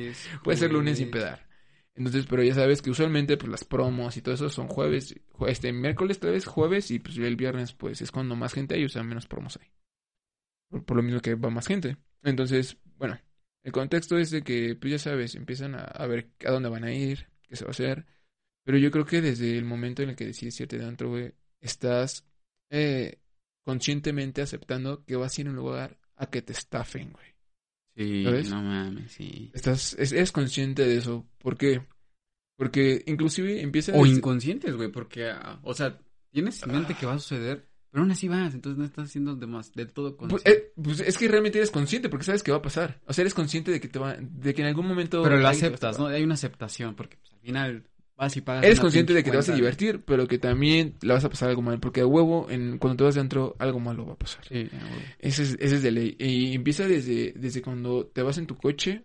[0.42, 1.46] Puede ser lunes sin pedar.
[1.94, 5.50] Entonces, pero ya sabes que usualmente pues las promos y todo eso son jueves, jue-
[5.50, 8.84] este miércoles tal vez jueves y pues el viernes pues es cuando más gente hay,
[8.84, 9.68] o sea, menos promos hay.
[10.68, 11.96] Por, por lo mismo que va más gente.
[12.22, 13.18] Entonces, bueno,
[13.68, 16.84] el contexto es de que pues ya sabes, empiezan a, a ver a dónde van
[16.84, 18.06] a ir, qué se va a hacer.
[18.64, 21.32] Pero yo creo que desde el momento en el que decides irte de antro, güey,
[21.60, 22.24] estás
[22.70, 23.18] eh,
[23.64, 27.26] conscientemente aceptando que vas a ir a un lugar a que te estafen, güey.
[27.96, 28.50] Sí, ¿Sabes?
[28.50, 29.50] no mames, sí.
[29.54, 31.26] Estás, es- consciente de eso.
[31.38, 31.82] ¿Por qué?
[32.56, 35.98] Porque inclusive empieza O desde- inconscientes, güey, porque, ah, o sea,
[36.30, 39.34] tienes en mente que va a suceder, pero aún así vas, entonces no estás haciendo
[39.34, 40.60] de más, del todo Pues, consciente.
[40.60, 43.00] eh, pues es que realmente eres consciente porque sabes que va a pasar.
[43.06, 45.22] O sea, eres consciente de que te va, de que en algún momento.
[45.22, 46.06] pero lo aceptas, ¿no?
[46.06, 47.84] Hay una aceptación, porque pues, al final
[48.16, 48.64] vas y pagas.
[48.64, 51.48] Eres consciente de que te vas a divertir, pero que también le vas a pasar
[51.50, 51.80] algo mal.
[51.80, 54.44] Porque a huevo, en, cuando te vas dentro, algo malo va a pasar.
[54.46, 54.68] Sí.
[55.18, 56.16] Ese es, ese es de ley.
[56.18, 59.04] Y empieza desde, desde cuando te vas en tu coche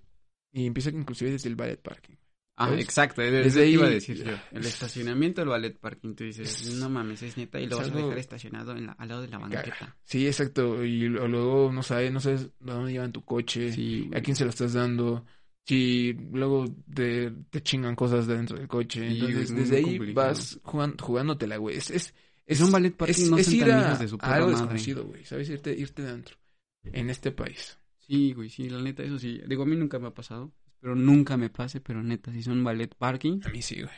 [0.52, 2.16] y empieza inclusive desde el ballet parking.
[2.56, 2.86] Ah, ¿Sabes?
[2.86, 4.32] exacto, Desde desde ahí iba a decir yo.
[4.52, 7.88] El estacionamiento, el ballet parking, tú dices, Es- no mames, es neta, y lo es
[7.90, 9.56] vas a dejar estacionado en la- al lado de la caga.
[9.56, 9.98] banqueta.
[10.04, 10.84] Sí, exacto.
[10.84, 13.72] Y lo- luego no sabes, no sabes a dónde llevan tu coche.
[13.72, 15.26] Sí, ¿A quién se lo estás dando?
[15.66, 19.08] si luego te, te chingan cosas dentro del coche.
[19.08, 20.28] Entonces, es muy desde ahí complicado.
[20.28, 21.78] vas jugando, jugándotela, güey.
[21.78, 22.14] Es, es,
[22.46, 24.60] Es un ballet parking, es, no es ir a, de su a algo madre.
[24.60, 25.24] desconocido, güey.
[25.24, 25.50] ¿Sabes?
[25.50, 26.36] Irte, irte dentro.
[26.84, 27.80] En este país.
[27.98, 29.40] Sí, güey, sí, la neta, eso sí.
[29.48, 30.52] Digo, a mí nunca me ha pasado.
[30.84, 33.96] Espero nunca me pase, pero neta, si son ballet parking, A mí sí, güey.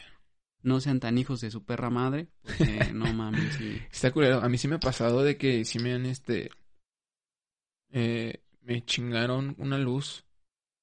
[0.62, 2.28] no sean tan hijos de su perra madre.
[2.44, 3.82] Porque no mames, sí.
[3.92, 4.40] Está culero.
[4.44, 6.52] A mí sí me ha pasado de que sí me han, este...
[7.90, 10.26] Eh, me chingaron una luz.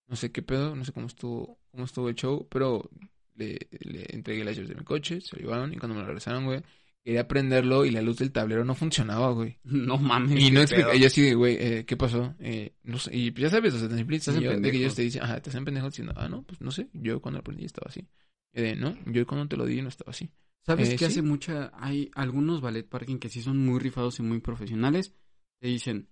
[0.08, 2.90] No sé qué pedo, no sé cómo estuvo, cómo estuvo el show, pero
[3.36, 6.08] le, le entregué las llaves de mi coche, se lo llevaron y cuando me lo
[6.08, 6.64] regresaron, güey,
[7.04, 9.58] quería prenderlo y la luz del tablero no funcionaba, güey.
[9.64, 10.40] No mames.
[10.40, 12.34] Y no explica, yo así güey, eh, ¿qué pasó?
[12.38, 15.02] Eh, no sé, y ya sabes, o sea, tan simple Estás en que ellos te
[15.02, 17.64] dicen, ajá, te hacen pendejo diciendo, ah, no, pues no sé, yo cuando lo prendí
[17.64, 18.06] estaba así.
[18.78, 20.30] No, yo cuando te lo di no estaba así.
[20.64, 21.04] ¿Sabes Eh, que sí.
[21.06, 21.72] hace mucha...
[21.74, 25.12] Hay algunos ballet parking que sí son muy rifados y muy profesionales.
[25.60, 26.08] Te dicen,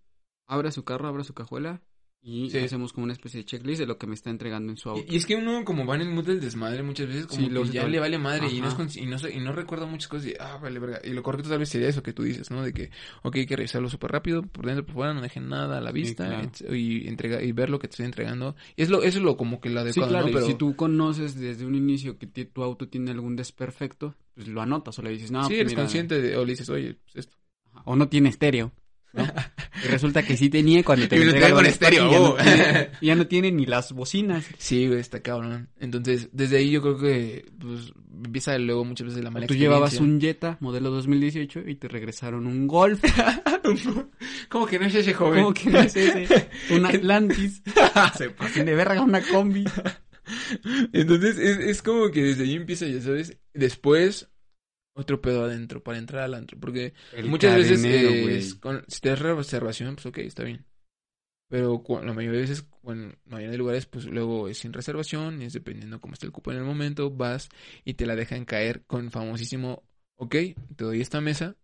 [0.48, 1.82] abra su carro, abra su cajuela
[2.22, 2.58] y Sí.
[2.58, 5.02] hacemos como una especie de checklist de lo que me está entregando en su auto.
[5.10, 7.48] Y, y es que uno como va en el mood del desmadre muchas veces como
[7.48, 10.26] Sí, que ya le vale madre y no, y, no y no recuerda muchas cosas
[10.26, 11.00] y ah, vale verga.
[11.02, 12.62] Y lo correcto tal vez sería eso que tú dices, ¿no?
[12.62, 12.90] De que,
[13.22, 15.90] ok, hay que revisarlo súper rápido, por dentro, por fuera, no dejen nada a la
[15.92, 16.50] Sí, vista claro.
[16.76, 18.54] y entrega y ver lo que te estoy entregando.
[18.76, 20.32] Y es lo, eso es lo como que lo Sí, adecuado, claro, ¿no?
[20.32, 24.60] Pero si tú conoces desde un inicio que tu auto tiene algún desperfecto, pues lo
[24.60, 26.98] anotas o le dices, no, sí, pues eres mira, consciente de, o le dices, oye,
[27.02, 27.36] pues esto.
[27.72, 28.72] ajá, O no tiene estéreo.
[29.14, 29.24] ¿no?
[29.84, 32.10] y resulta que sí tenía cuando te Y lo lo entrega el trae con estéreo,
[32.10, 32.36] ya, no oh.
[32.36, 34.46] tiene, ya no tiene ni las bocinas.
[34.58, 35.68] Sí, güey, está cabrón.
[35.78, 37.92] Entonces, desde ahí yo creo que, pues,
[38.24, 42.46] empieza luego muchas veces la mala Tú llevabas un Jetta modelo 2018 y te regresaron
[42.46, 43.02] un Golf.
[44.48, 45.44] ¿Cómo que no es ese joven?
[45.44, 46.48] ¿Cómo que no es ese?
[46.70, 47.62] Un Atlantis.
[48.16, 49.64] Se pasen de verga una combi.
[50.92, 53.36] Entonces es, es como que desde ahí empieza, ya sabes.
[53.54, 54.28] Después,
[55.00, 56.58] otro pedo adentro para entrar al antro.
[56.60, 60.64] Porque muchas veces eh, con- si te das reservación, pues ok, está bien.
[61.48, 64.72] Pero cu- la mayoría de veces, bueno, la mayoría de lugares, pues luego es sin
[64.72, 67.48] reservación, y es dependiendo cómo esté el cupo en el momento, vas
[67.84, 69.82] y te la dejan caer con famosísimo,
[70.16, 70.30] ok,
[70.76, 71.56] te doy esta mesa,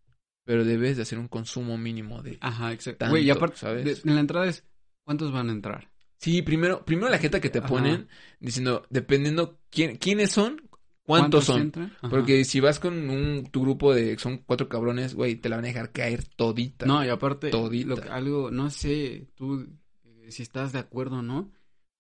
[0.45, 2.39] pero debes de hacer un consumo mínimo de...
[2.41, 2.99] Ajá, exacto.
[2.99, 3.85] Tanto, Güey, y aparte, ¿sabes?
[3.85, 4.65] de- en la entrada es,
[5.05, 5.89] ¿cuántos van a entrar?
[6.19, 7.69] Sí, primero, primero la jeta que te Ajá.
[7.69, 8.09] ponen,
[8.41, 10.69] diciendo, dependiendo quién, quiénes son,
[11.07, 11.61] cuántos son.
[11.63, 11.93] entran?
[12.11, 15.65] Porque si vas con un, tu grupo de, son cuatro cabrones, güey, te la van
[15.65, 16.85] a dejar caer todita.
[16.87, 17.89] No, y aparte, Todita.
[17.89, 19.67] lo que- algo, no sé, tú,
[20.05, 21.51] eh, si estás de acuerdo o no,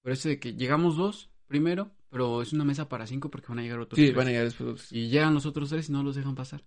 [0.02, 3.58] pero eso de que llegamos dos primero, pero es una mesa para cinco porque van
[3.60, 4.16] a llegar otros Sí, tres.
[4.16, 4.90] van a llegar después.
[4.92, 6.62] Y llegan los otros tres y no los dejan pasar.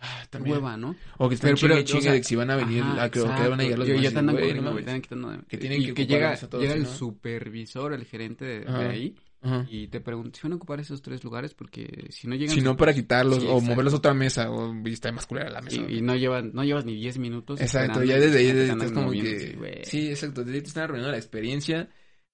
[0.00, 0.54] Ah, también.
[0.56, 0.94] hueva, ¿no?
[1.16, 2.56] O que están Pero- chingue pero, y chingue o sea, de que si van a
[2.56, 3.50] venir, Ajá, creo que exacto.
[3.50, 4.32] van a llegar los Y- ya güey, no
[4.72, 7.92] güey, quitando de- Que tienen y que que llega, a todos, llega ¿sí, el supervisor,
[7.92, 9.66] el gerente de, ahí, Ajá.
[9.70, 11.54] y te pregunta, ¿si van a ocupar esos tres lugares?
[11.54, 12.54] Porque si no llegan...
[12.54, 13.70] Si no, para quitarlos Sí, o exacto.
[13.70, 15.80] moverlos a otra mesa o y está más culera la mesa.
[15.88, 17.60] Y, y no, llevan, no llevas ni 10 minutos.
[17.60, 19.82] Exacto, ya desde ahí estás como que...
[19.84, 21.88] sí, exacto, desde ahí te están arruinando la experiencia.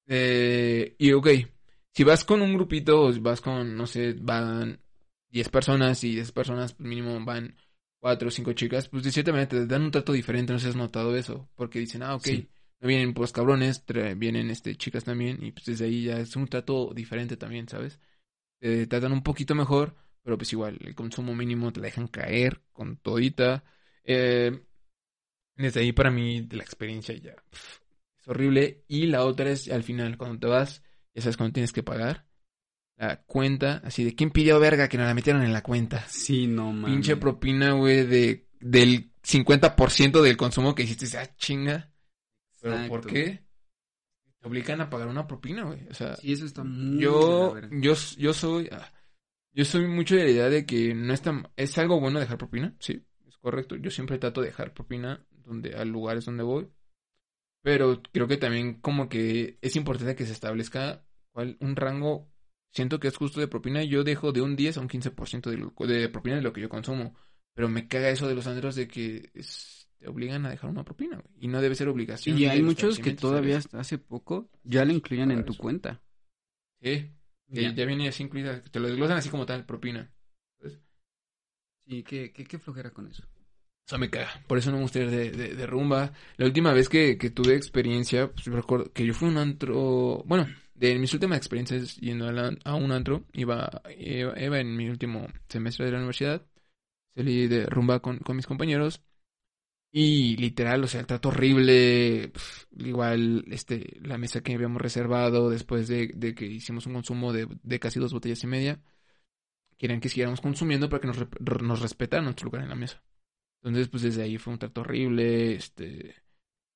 [0.07, 1.29] Eh, y ok,
[1.93, 4.81] si vas con un grupito, o vas con, no sé, van
[5.31, 7.57] 10 personas y 10 personas pues, mínimo van
[8.01, 10.65] 4 o 5 chicas, pues de cierta manera te dan un trato diferente, no sé
[10.65, 12.49] si has notado eso, porque dicen, ah, ok, Sí.
[12.87, 13.85] Vienen pues cabrones,
[14.17, 17.99] vienen este chicas también, y pues desde ahí ya es un trato diferente también, ¿sabes?
[18.59, 22.63] Te tratan un poquito mejor, pero pues igual, el consumo mínimo te la dejan caer
[22.73, 23.63] con todita.
[24.03, 24.65] Eh,
[25.57, 28.85] desde ahí para mí la experiencia ya es horrible.
[28.89, 30.83] Y la otra es al final, cuando te vas,
[31.15, 32.27] ya sabes cuando tienes que pagar.
[32.97, 36.07] La cuenta, así de quién pidió verga que nos la metieron en la cuenta.
[36.09, 36.93] Sí, no mames.
[36.93, 41.93] Pinche propina, güey, de, del 50% del consumo que hiciste, esa chinga.
[42.65, 43.45] ¿Pero por qué?
[44.41, 45.87] Te obligan a pagar una propina, güey.
[45.89, 47.01] O sea, Sí, eso está muy...
[47.01, 48.93] yo, yo, yo soy, ah,
[49.53, 52.39] yo soy mucho de la idea de que no es tan, es algo bueno dejar
[52.39, 53.77] propina, sí, es correcto.
[53.77, 56.69] Yo siempre trato de dejar propina donde, a lugares donde voy.
[57.63, 62.31] Pero creo que también como que es importante que se establezca cuál, un rango,
[62.73, 63.83] siento que es justo de propina.
[63.85, 66.61] Yo dejo de un 10 a un 15% de, lo- de propina de lo que
[66.61, 67.15] yo consumo.
[67.55, 70.85] Pero me caga eso de los andros de que es- te obligan a dejar una
[70.85, 71.35] propina, güey.
[71.41, 72.39] Y no debe ser obligación.
[72.39, 73.67] Y hay muchos que todavía ¿sabes?
[73.67, 76.03] hasta hace poco ya le incluían en tu cuenta.
[76.83, 77.11] Sí,
[77.49, 77.73] Ya.
[77.75, 78.63] ya viene así incluida.
[78.63, 80.13] Te lo desglosan así como tal, propina.
[81.87, 83.23] Sí, qué, qué, qué flojera con eso.
[83.87, 84.43] Eso me caga.
[84.47, 86.13] Por eso no me gusta ir de, de, de rumba.
[86.37, 90.23] La última vez que, que tuve experiencia, pues recuerdo que yo fui a un antro.
[90.27, 94.77] Bueno, de mis últimas experiencias yendo a, la- a un antro, iba, iba, iba en
[94.77, 96.43] mi último semestre de la universidad.
[97.15, 99.03] Salí de rumba con, con mis compañeros.
[99.97, 102.31] Y literal, o sea, el trato horrible.
[102.35, 107.33] pf, igual, este, la mesa que habíamos reservado después de, de que hicimos un consumo
[107.33, 108.83] de, de casi dos botellas y media.
[109.79, 111.19] Querían que siguiéramos consumiendo para que nos,
[111.63, 113.05] nos respetaran nuestro lugar en la mesa.
[113.63, 116.17] Entonces, pues desde ahí fue un trato horrible, este...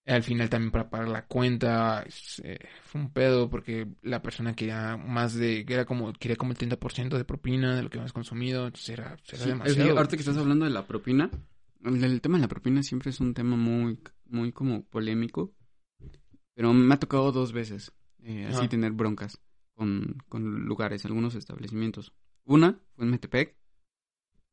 [0.06, 2.04] Al final también para pagar la cuenta
[2.42, 6.56] eh, fue un pedo porque la persona quería más de, era como, quería como el
[6.56, 9.98] 30% de propina de lo que habías consumido, entonces era, era demasiado.
[9.98, 11.30] ahorita que estás hablando de la propina,
[11.84, 15.54] el, tema de la propina siempre es un tema muy, muy como polémico,
[16.54, 19.40] pero me ha tocado dos veces eh, así tener broncas
[19.74, 22.12] con, con lugares, algunos establecimientos.
[22.44, 23.56] Una fue en Metepec,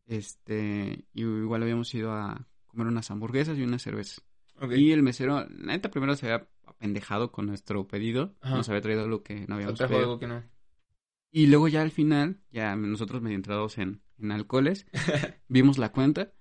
[0.05, 4.23] este, y igual habíamos ido a comer unas hamburguesas y unas cervezas.
[4.71, 8.35] Y el mesero, la neta, primero se había apendejado con nuestro pedido.
[8.41, 9.99] Nos había traído algo que no habíamos pedido.
[9.99, 10.43] Algo que no.
[11.31, 14.85] Y luego ya al final, ya nosotros medio entrados en, en alcoholes,
[15.49, 16.33] vimos la cuenta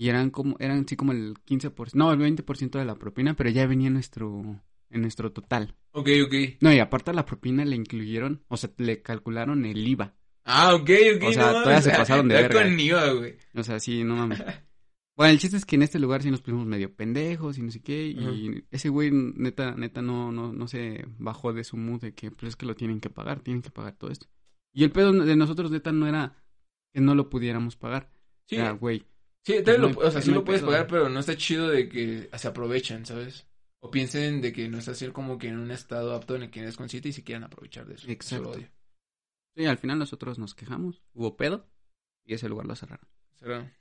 [0.00, 3.50] y eran como, eran sí como el 15%, no, el 20% de la propina, pero
[3.50, 5.74] ya venía en nuestro, en nuestro total.
[5.90, 6.34] Ok, ok.
[6.60, 10.14] No, y aparte la propina le incluyeron, o sea, le calcularon el IVA.
[10.44, 11.24] Ah, ok, ok.
[11.24, 12.62] O sea, todavía se pasaron de verga.
[12.62, 13.36] con IVA, güey.
[13.54, 14.40] O sea, sí, no mames.
[15.16, 17.72] Bueno, el chiste es que en este lugar sí nos pusimos medio pendejos y no
[17.72, 18.06] sé qué.
[18.06, 22.30] Y ese güey, neta, neta, no, no, no se bajó de su mood de que,
[22.30, 24.28] pues es que lo tienen que pagar, tienen que pagar todo esto.
[24.72, 26.36] Y el pedo de nosotros, neta, no era
[26.94, 28.12] que no lo pudiéramos pagar.
[28.46, 28.54] Sí.
[28.54, 29.04] Era, güey.
[29.44, 32.28] Sí, pues lo, o sea, sí lo puedes pagar, pero no está chido de que
[32.36, 33.46] se aprovechen, ¿sabes?
[33.80, 36.50] O piensen de que no está así como que en un estado apto en el
[36.50, 38.10] que eres consciente y se quieran aprovechar de eso.
[38.10, 38.54] Exacto.
[39.56, 41.66] Sí, al final nosotros nos quejamos, hubo pedo
[42.24, 43.08] y ese lugar lo cerraron.
[43.36, 43.72] Cerraron.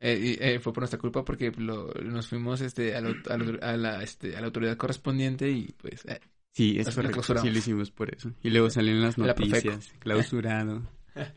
[0.00, 4.46] Eh, eh, fue por nuestra culpa porque nos fuimos este, a, la, este, a la
[4.46, 6.04] autoridad correspondiente y pues...
[6.04, 6.20] Eh,
[6.52, 8.32] sí, es correcto, sí lo hicimos por eso.
[8.42, 10.82] Y luego salieron las noticias, clausurado.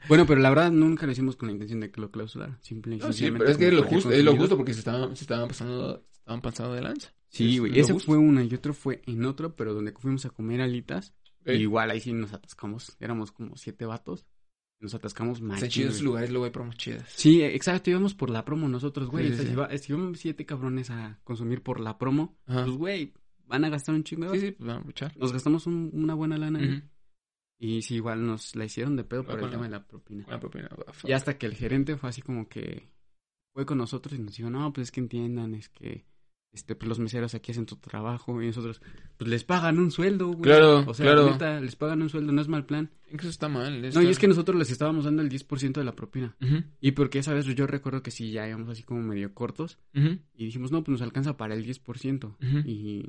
[0.07, 2.57] Bueno, pero la verdad nunca lo hicimos con la intención de que lo clausurara.
[2.61, 3.13] Simplemente.
[3.13, 6.05] sí, pero es que lo justo, es lo justo porque se estaban, se estaban pasando,
[6.11, 7.13] estaban pasando de lanza.
[7.29, 7.79] Sí, güey.
[7.79, 11.13] Ese fue una y otro fue en otro, pero donde fuimos a comer alitas.
[11.45, 12.95] igual ahí sí nos atascamos.
[12.99, 14.25] Éramos como siete vatos.
[14.79, 15.57] Nos atascamos más.
[15.57, 17.03] Están chidos lugares, luego hay promos chidas.
[17.15, 19.33] Sí, exacto, íbamos por la promo nosotros, güey.
[19.33, 23.13] si, vamos siete cabrones a consumir por la promo, pues, güey,
[23.47, 24.31] van a gastar un chingo.
[24.33, 25.17] Sí, sí, pues van a luchar.
[25.17, 26.87] Nos gastamos una buena lana.
[27.59, 30.25] Y sí, igual nos la hicieron de pedo por el tema de la propina.
[30.27, 30.69] La propina.
[31.03, 32.89] Y hasta que el gerente fue así como que
[33.53, 36.05] fue con nosotros y nos dijo, no, pues es que entiendan, es que
[36.53, 38.81] este, pues los meseros aquí hacen tu trabajo y nosotros,
[39.17, 40.41] pues les pagan un sueldo, güey.
[40.41, 41.31] Claro, o sea, claro.
[41.31, 42.89] Neta, les pagan un sueldo, no es mal plan.
[43.09, 43.81] Eso está mal.
[43.93, 46.35] No, y es que nosotros les estábamos dando el 10% de la propina.
[46.81, 49.77] Y porque esa vez yo recuerdo que sí, ya íbamos así como medio cortos.
[49.93, 52.35] Y dijimos, no, pues nos alcanza para el 10%.
[52.65, 53.03] Y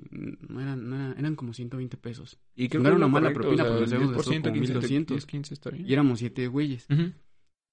[0.48, 2.38] no eran, no eran, como 120 pesos.
[2.54, 5.26] Y que no era una mala propina, porque nos habíamos gastado como 1200.
[5.26, 5.86] 15, está bien.
[5.88, 6.86] Y éramos siete güeyes.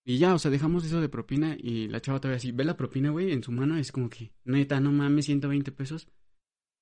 [0.08, 2.78] Y ya, o sea, dejamos eso de propina y la chava todavía así, ve la
[2.78, 6.08] propina, güey, en su mano, es como que, neta, no mames, 120 pesos.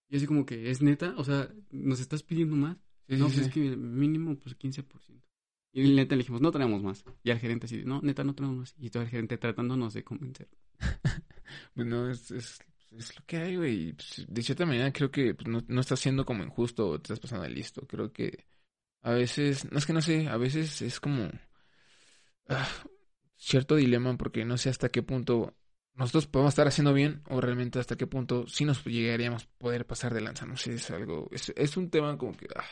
[0.10, 1.14] Y así como que, ¿es neta?
[1.18, 2.78] O sea, ¿nos estás pidiendo más?
[3.08, 5.24] no, pues es que mínimo, pues 15%.
[5.72, 7.04] Y neta le dijimos, no traemos más.
[7.24, 8.76] Y al gerente así, no, neta, no traemos más.
[8.78, 10.50] Y todo el gerente tratándonos de convencer.
[11.74, 12.60] pues no, es, es,
[12.92, 13.94] es, lo que hay, güey.
[13.94, 17.04] Pues, de cierta manera creo que pues, no, no estás siendo como injusto o te
[17.04, 17.88] estás pasando de listo.
[17.88, 18.46] Creo que
[19.02, 21.32] a veces, no es que no sé, a veces es como...
[22.50, 22.68] Ah,
[23.44, 25.54] cierto dilema porque no sé hasta qué punto
[25.96, 29.86] nosotros podemos estar haciendo bien o realmente hasta qué punto sí nos llegaríamos a poder
[29.86, 30.46] pasar de lanza.
[30.46, 32.48] No sé, es algo, es, es un tema como que...
[32.56, 32.64] Ah.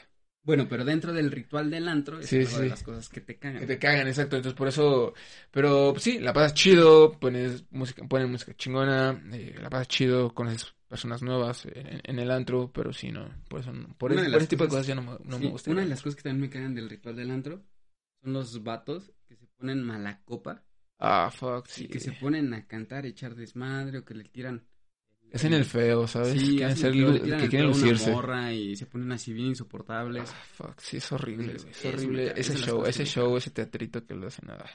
[0.44, 3.60] Bueno, pero dentro del ritual del antro es una de las cosas que te cagan.
[3.60, 4.38] Que te cagan, exacto.
[4.38, 5.14] Entonces por eso,
[5.52, 10.48] pero sí, la pasas chido, pones música, pones música chingona, eh, la pasas chido con
[10.48, 14.70] esas personas nuevas en, el antro, pero sí, no, por eso, por, ese tipo de
[14.72, 15.70] cosas ya no, no me gusta.
[15.70, 17.62] Una de las cosas que también me cagan del ritual del antro
[18.24, 19.12] son los vatos
[19.62, 20.64] ponen mala copa.
[21.00, 21.86] Ah, fuck, sí.
[21.86, 24.68] Y que se ponen a cantar, echar desmadre o que le tiran.
[25.32, 26.40] Es en el feo, ¿sabes?
[26.40, 28.12] Sí, que, ser, que quieren lucirse.
[28.12, 30.30] Morra y se ponen así bien insoportables.
[30.30, 32.34] Ah, fuck, sí, es horrible, es, horrible.
[32.36, 34.70] ese show, ese show, ese teatrito que lo hacen nada.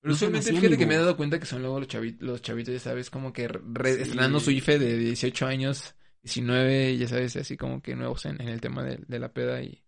[0.00, 2.74] Pero usualmente fíjate que me he dado cuenta que son luego los chavitos, los chavitos
[2.74, 7.80] ya sabes, como que estrenando su IFE de 18 años, 19, ya sabes, así como
[7.80, 9.82] que nuevos en, en el tema de, de, la peda y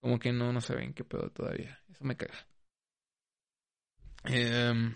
[0.00, 1.80] como que no, no saben qué pedo todavía.
[1.90, 2.46] Eso me caga.
[4.28, 4.94] Eh,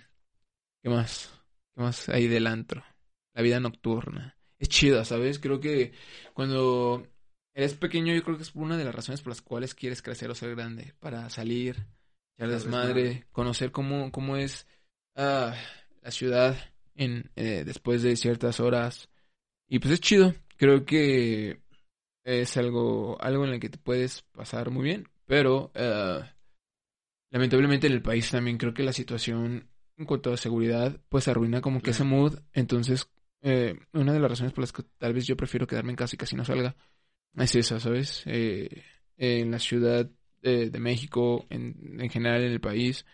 [0.83, 1.31] ¿Qué más?
[1.75, 2.83] ¿Qué más hay del antro?
[3.35, 4.37] La vida nocturna.
[4.59, 5.39] Es chida, ¿sabes?
[5.39, 5.93] Creo que
[6.35, 7.07] cuando
[7.55, 10.31] eres pequeño, yo creo que es una de las razones por las cuales quieres crecer
[10.31, 10.95] o ser grande.
[11.01, 11.87] Para salir,
[12.37, 14.67] echar desmadre, conocer cómo, cómo es
[15.17, 15.55] ah,
[16.03, 16.57] la ciudad
[16.95, 19.09] en, eh, después de ciertas horas.
[19.69, 20.35] Y pues es chido.
[20.57, 21.61] Creo que
[22.25, 25.09] es algo, algo en el que te puedes pasar muy bien.
[25.27, 26.31] Pero ah,
[27.31, 31.61] lamentablemente en el país también creo que la situación en cuanto a seguridad, pues arruina
[31.61, 32.39] como que ese mood.
[32.53, 33.09] Entonces,
[33.43, 36.17] eh, una de las razones por las que tal vez yo prefiero quedarme en casa
[36.17, 36.75] y casi no salga
[37.37, 38.23] es esa, ¿sabes?
[38.27, 38.83] Eh,
[39.17, 40.09] en la ciudad
[40.43, 43.05] de México, en, en, general en el país,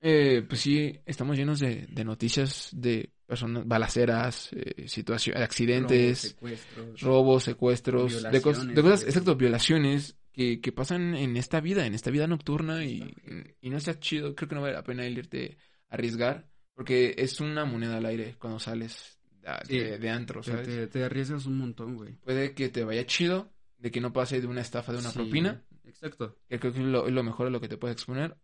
[0.00, 6.58] Eh, pues sí, estamos llenos de, de noticias de personas, balaceras, eh, situaciones, accidentes, Robos,
[6.60, 7.00] secuestros.
[7.02, 11.84] robos, secuestros, de, cos- de Violaciones, cosas, exacto, violaciones que, que pasan en esta vida,
[11.84, 13.12] en esta vida nocturna y,
[13.60, 15.58] y no está chido, creo que no vale la pena el irte
[15.88, 19.78] a arriesgar, porque es una moneda al aire cuando sales de, Sí.
[19.78, 20.68] de, de antro, Te, ¿sabes?
[20.68, 22.14] te- te arriesgas un montón, güey.
[22.18, 25.18] Puede que te vaya chido, de que no pase de una estafa de una Sí,
[25.18, 26.38] propina, Exacto.
[26.48, 28.36] que creo que es lo, es lo mejor a lo que te puedes exponer,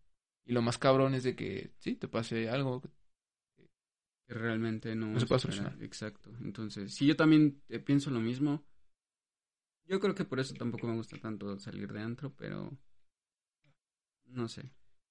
[0.45, 2.83] y lo más cabrón es de que, sí, te pase algo,
[4.27, 5.09] Que realmente no.
[5.13, 5.77] No se puede solucionar.
[5.83, 6.31] Exacto.
[6.43, 8.65] Entonces, sí, yo también eh, pienso lo mismo.
[9.87, 12.71] Yo creo que por eso tampoco me gusta tanto salir de antro, pero.
[14.27, 14.63] No sé.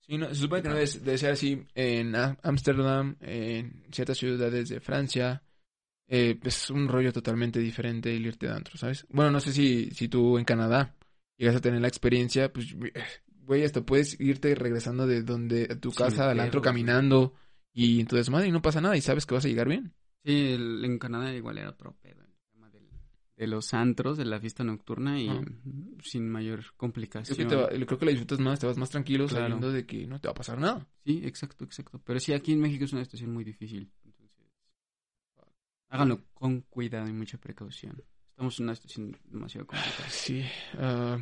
[0.02, 4.70] Sí, no, se supone que no debe, debe ser así en Ámsterdam, en ciertas ciudades
[4.70, 5.42] de Francia.
[6.08, 9.06] eh, es un rollo totalmente diferente el irte de antro, ¿sabes?
[9.10, 10.96] Bueno, no sé si, si tú en Canadá
[11.38, 12.76] llegas a tener la experiencia, pues,
[13.46, 17.34] güey, hasta puedes irte regresando de donde a tu casa al antro caminando
[17.74, 19.94] y entonces, madre, y no pasa nada y sabes que vas a llegar bien.
[20.26, 22.23] Sí, el- en Canadá igual era otro pedo.
[23.36, 25.28] De los antros, de la fiesta nocturna y
[26.04, 27.36] sin mayor Creo complicación.
[27.38, 29.44] que, te va- creo que la disfrutas más, te vas más tranquilo Claro.
[29.46, 30.88] sabiendo de que no te va a pasar nada.
[31.04, 32.00] Sí, exacto, exacto.
[32.06, 33.92] Pero sí, aquí en México es una situación muy difícil.
[34.06, 34.38] Entonces,
[35.90, 38.04] háganlo con cuidado y mucha precaución.
[38.30, 40.08] Estamos en una situación demasiado complicada.
[40.10, 40.44] Sí.
[40.78, 41.18] ah,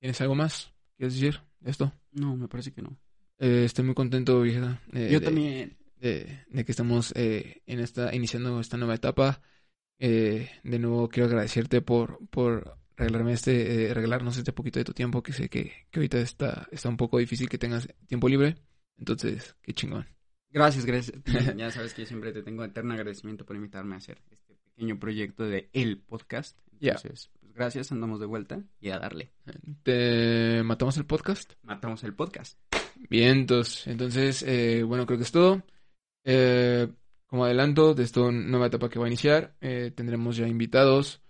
[0.00, 0.72] ¿Tienes algo más?
[0.96, 1.92] ¿Quieres decir de esto?
[2.12, 2.96] No, me parece que no.
[3.38, 4.80] Eh, estoy muy contento, vieja.
[4.92, 5.76] eh, Yo de- también.
[5.96, 9.40] De, de que estamos eh, en esta, iniciando esta nueva etapa.
[10.04, 14.92] Eh, de nuevo quiero agradecerte por, por regalarme este, eh, regalarnos este poquito de tu
[14.92, 18.56] tiempo, que sé que, que ahorita está, está un poco difícil que tengas tiempo libre.
[18.98, 20.04] Entonces, qué chingón.
[20.50, 21.16] Gracias, gracias.
[21.56, 24.98] ya sabes que yo siempre te tengo eterno agradecimiento por invitarme a hacer este pequeño
[24.98, 26.58] proyecto de El Podcast.
[26.80, 29.30] Entonces, pues gracias, andamos de vuelta y a darle.
[29.84, 31.52] ¿Te matamos el podcast?
[31.62, 32.58] Matamos el podcast.
[33.08, 33.86] Vientos.
[33.86, 35.62] Entonces, eh, bueno, creo que es todo.
[36.24, 36.88] Eh,
[37.32, 41.22] como adelanto de esta nueva etapa que va a iniciar, eh, tendremos ya invitados.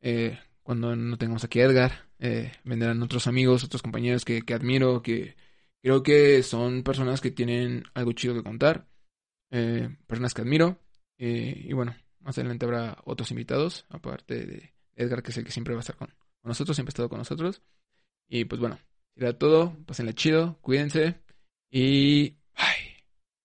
[0.00, 4.54] Eh, cuando no tengamos aquí a Edgar, eh, vendrán otros amigos, otros compañeros que, que
[4.54, 5.36] admiro, que
[5.82, 8.88] creo que son personas que tienen algo chido que contar.
[9.50, 10.80] personas que admiro.
[11.18, 15.74] y bueno, más adelante habrá otros invitados, aparte de Edgar, que es el que siempre
[15.74, 17.60] va a estar con, con nosotros, siempre ha estado con nosotros.
[18.28, 18.78] Y pues bueno,
[19.14, 19.76] será todo.
[19.84, 21.20] Pásenla chido, cuídense.
[21.70, 22.39] Y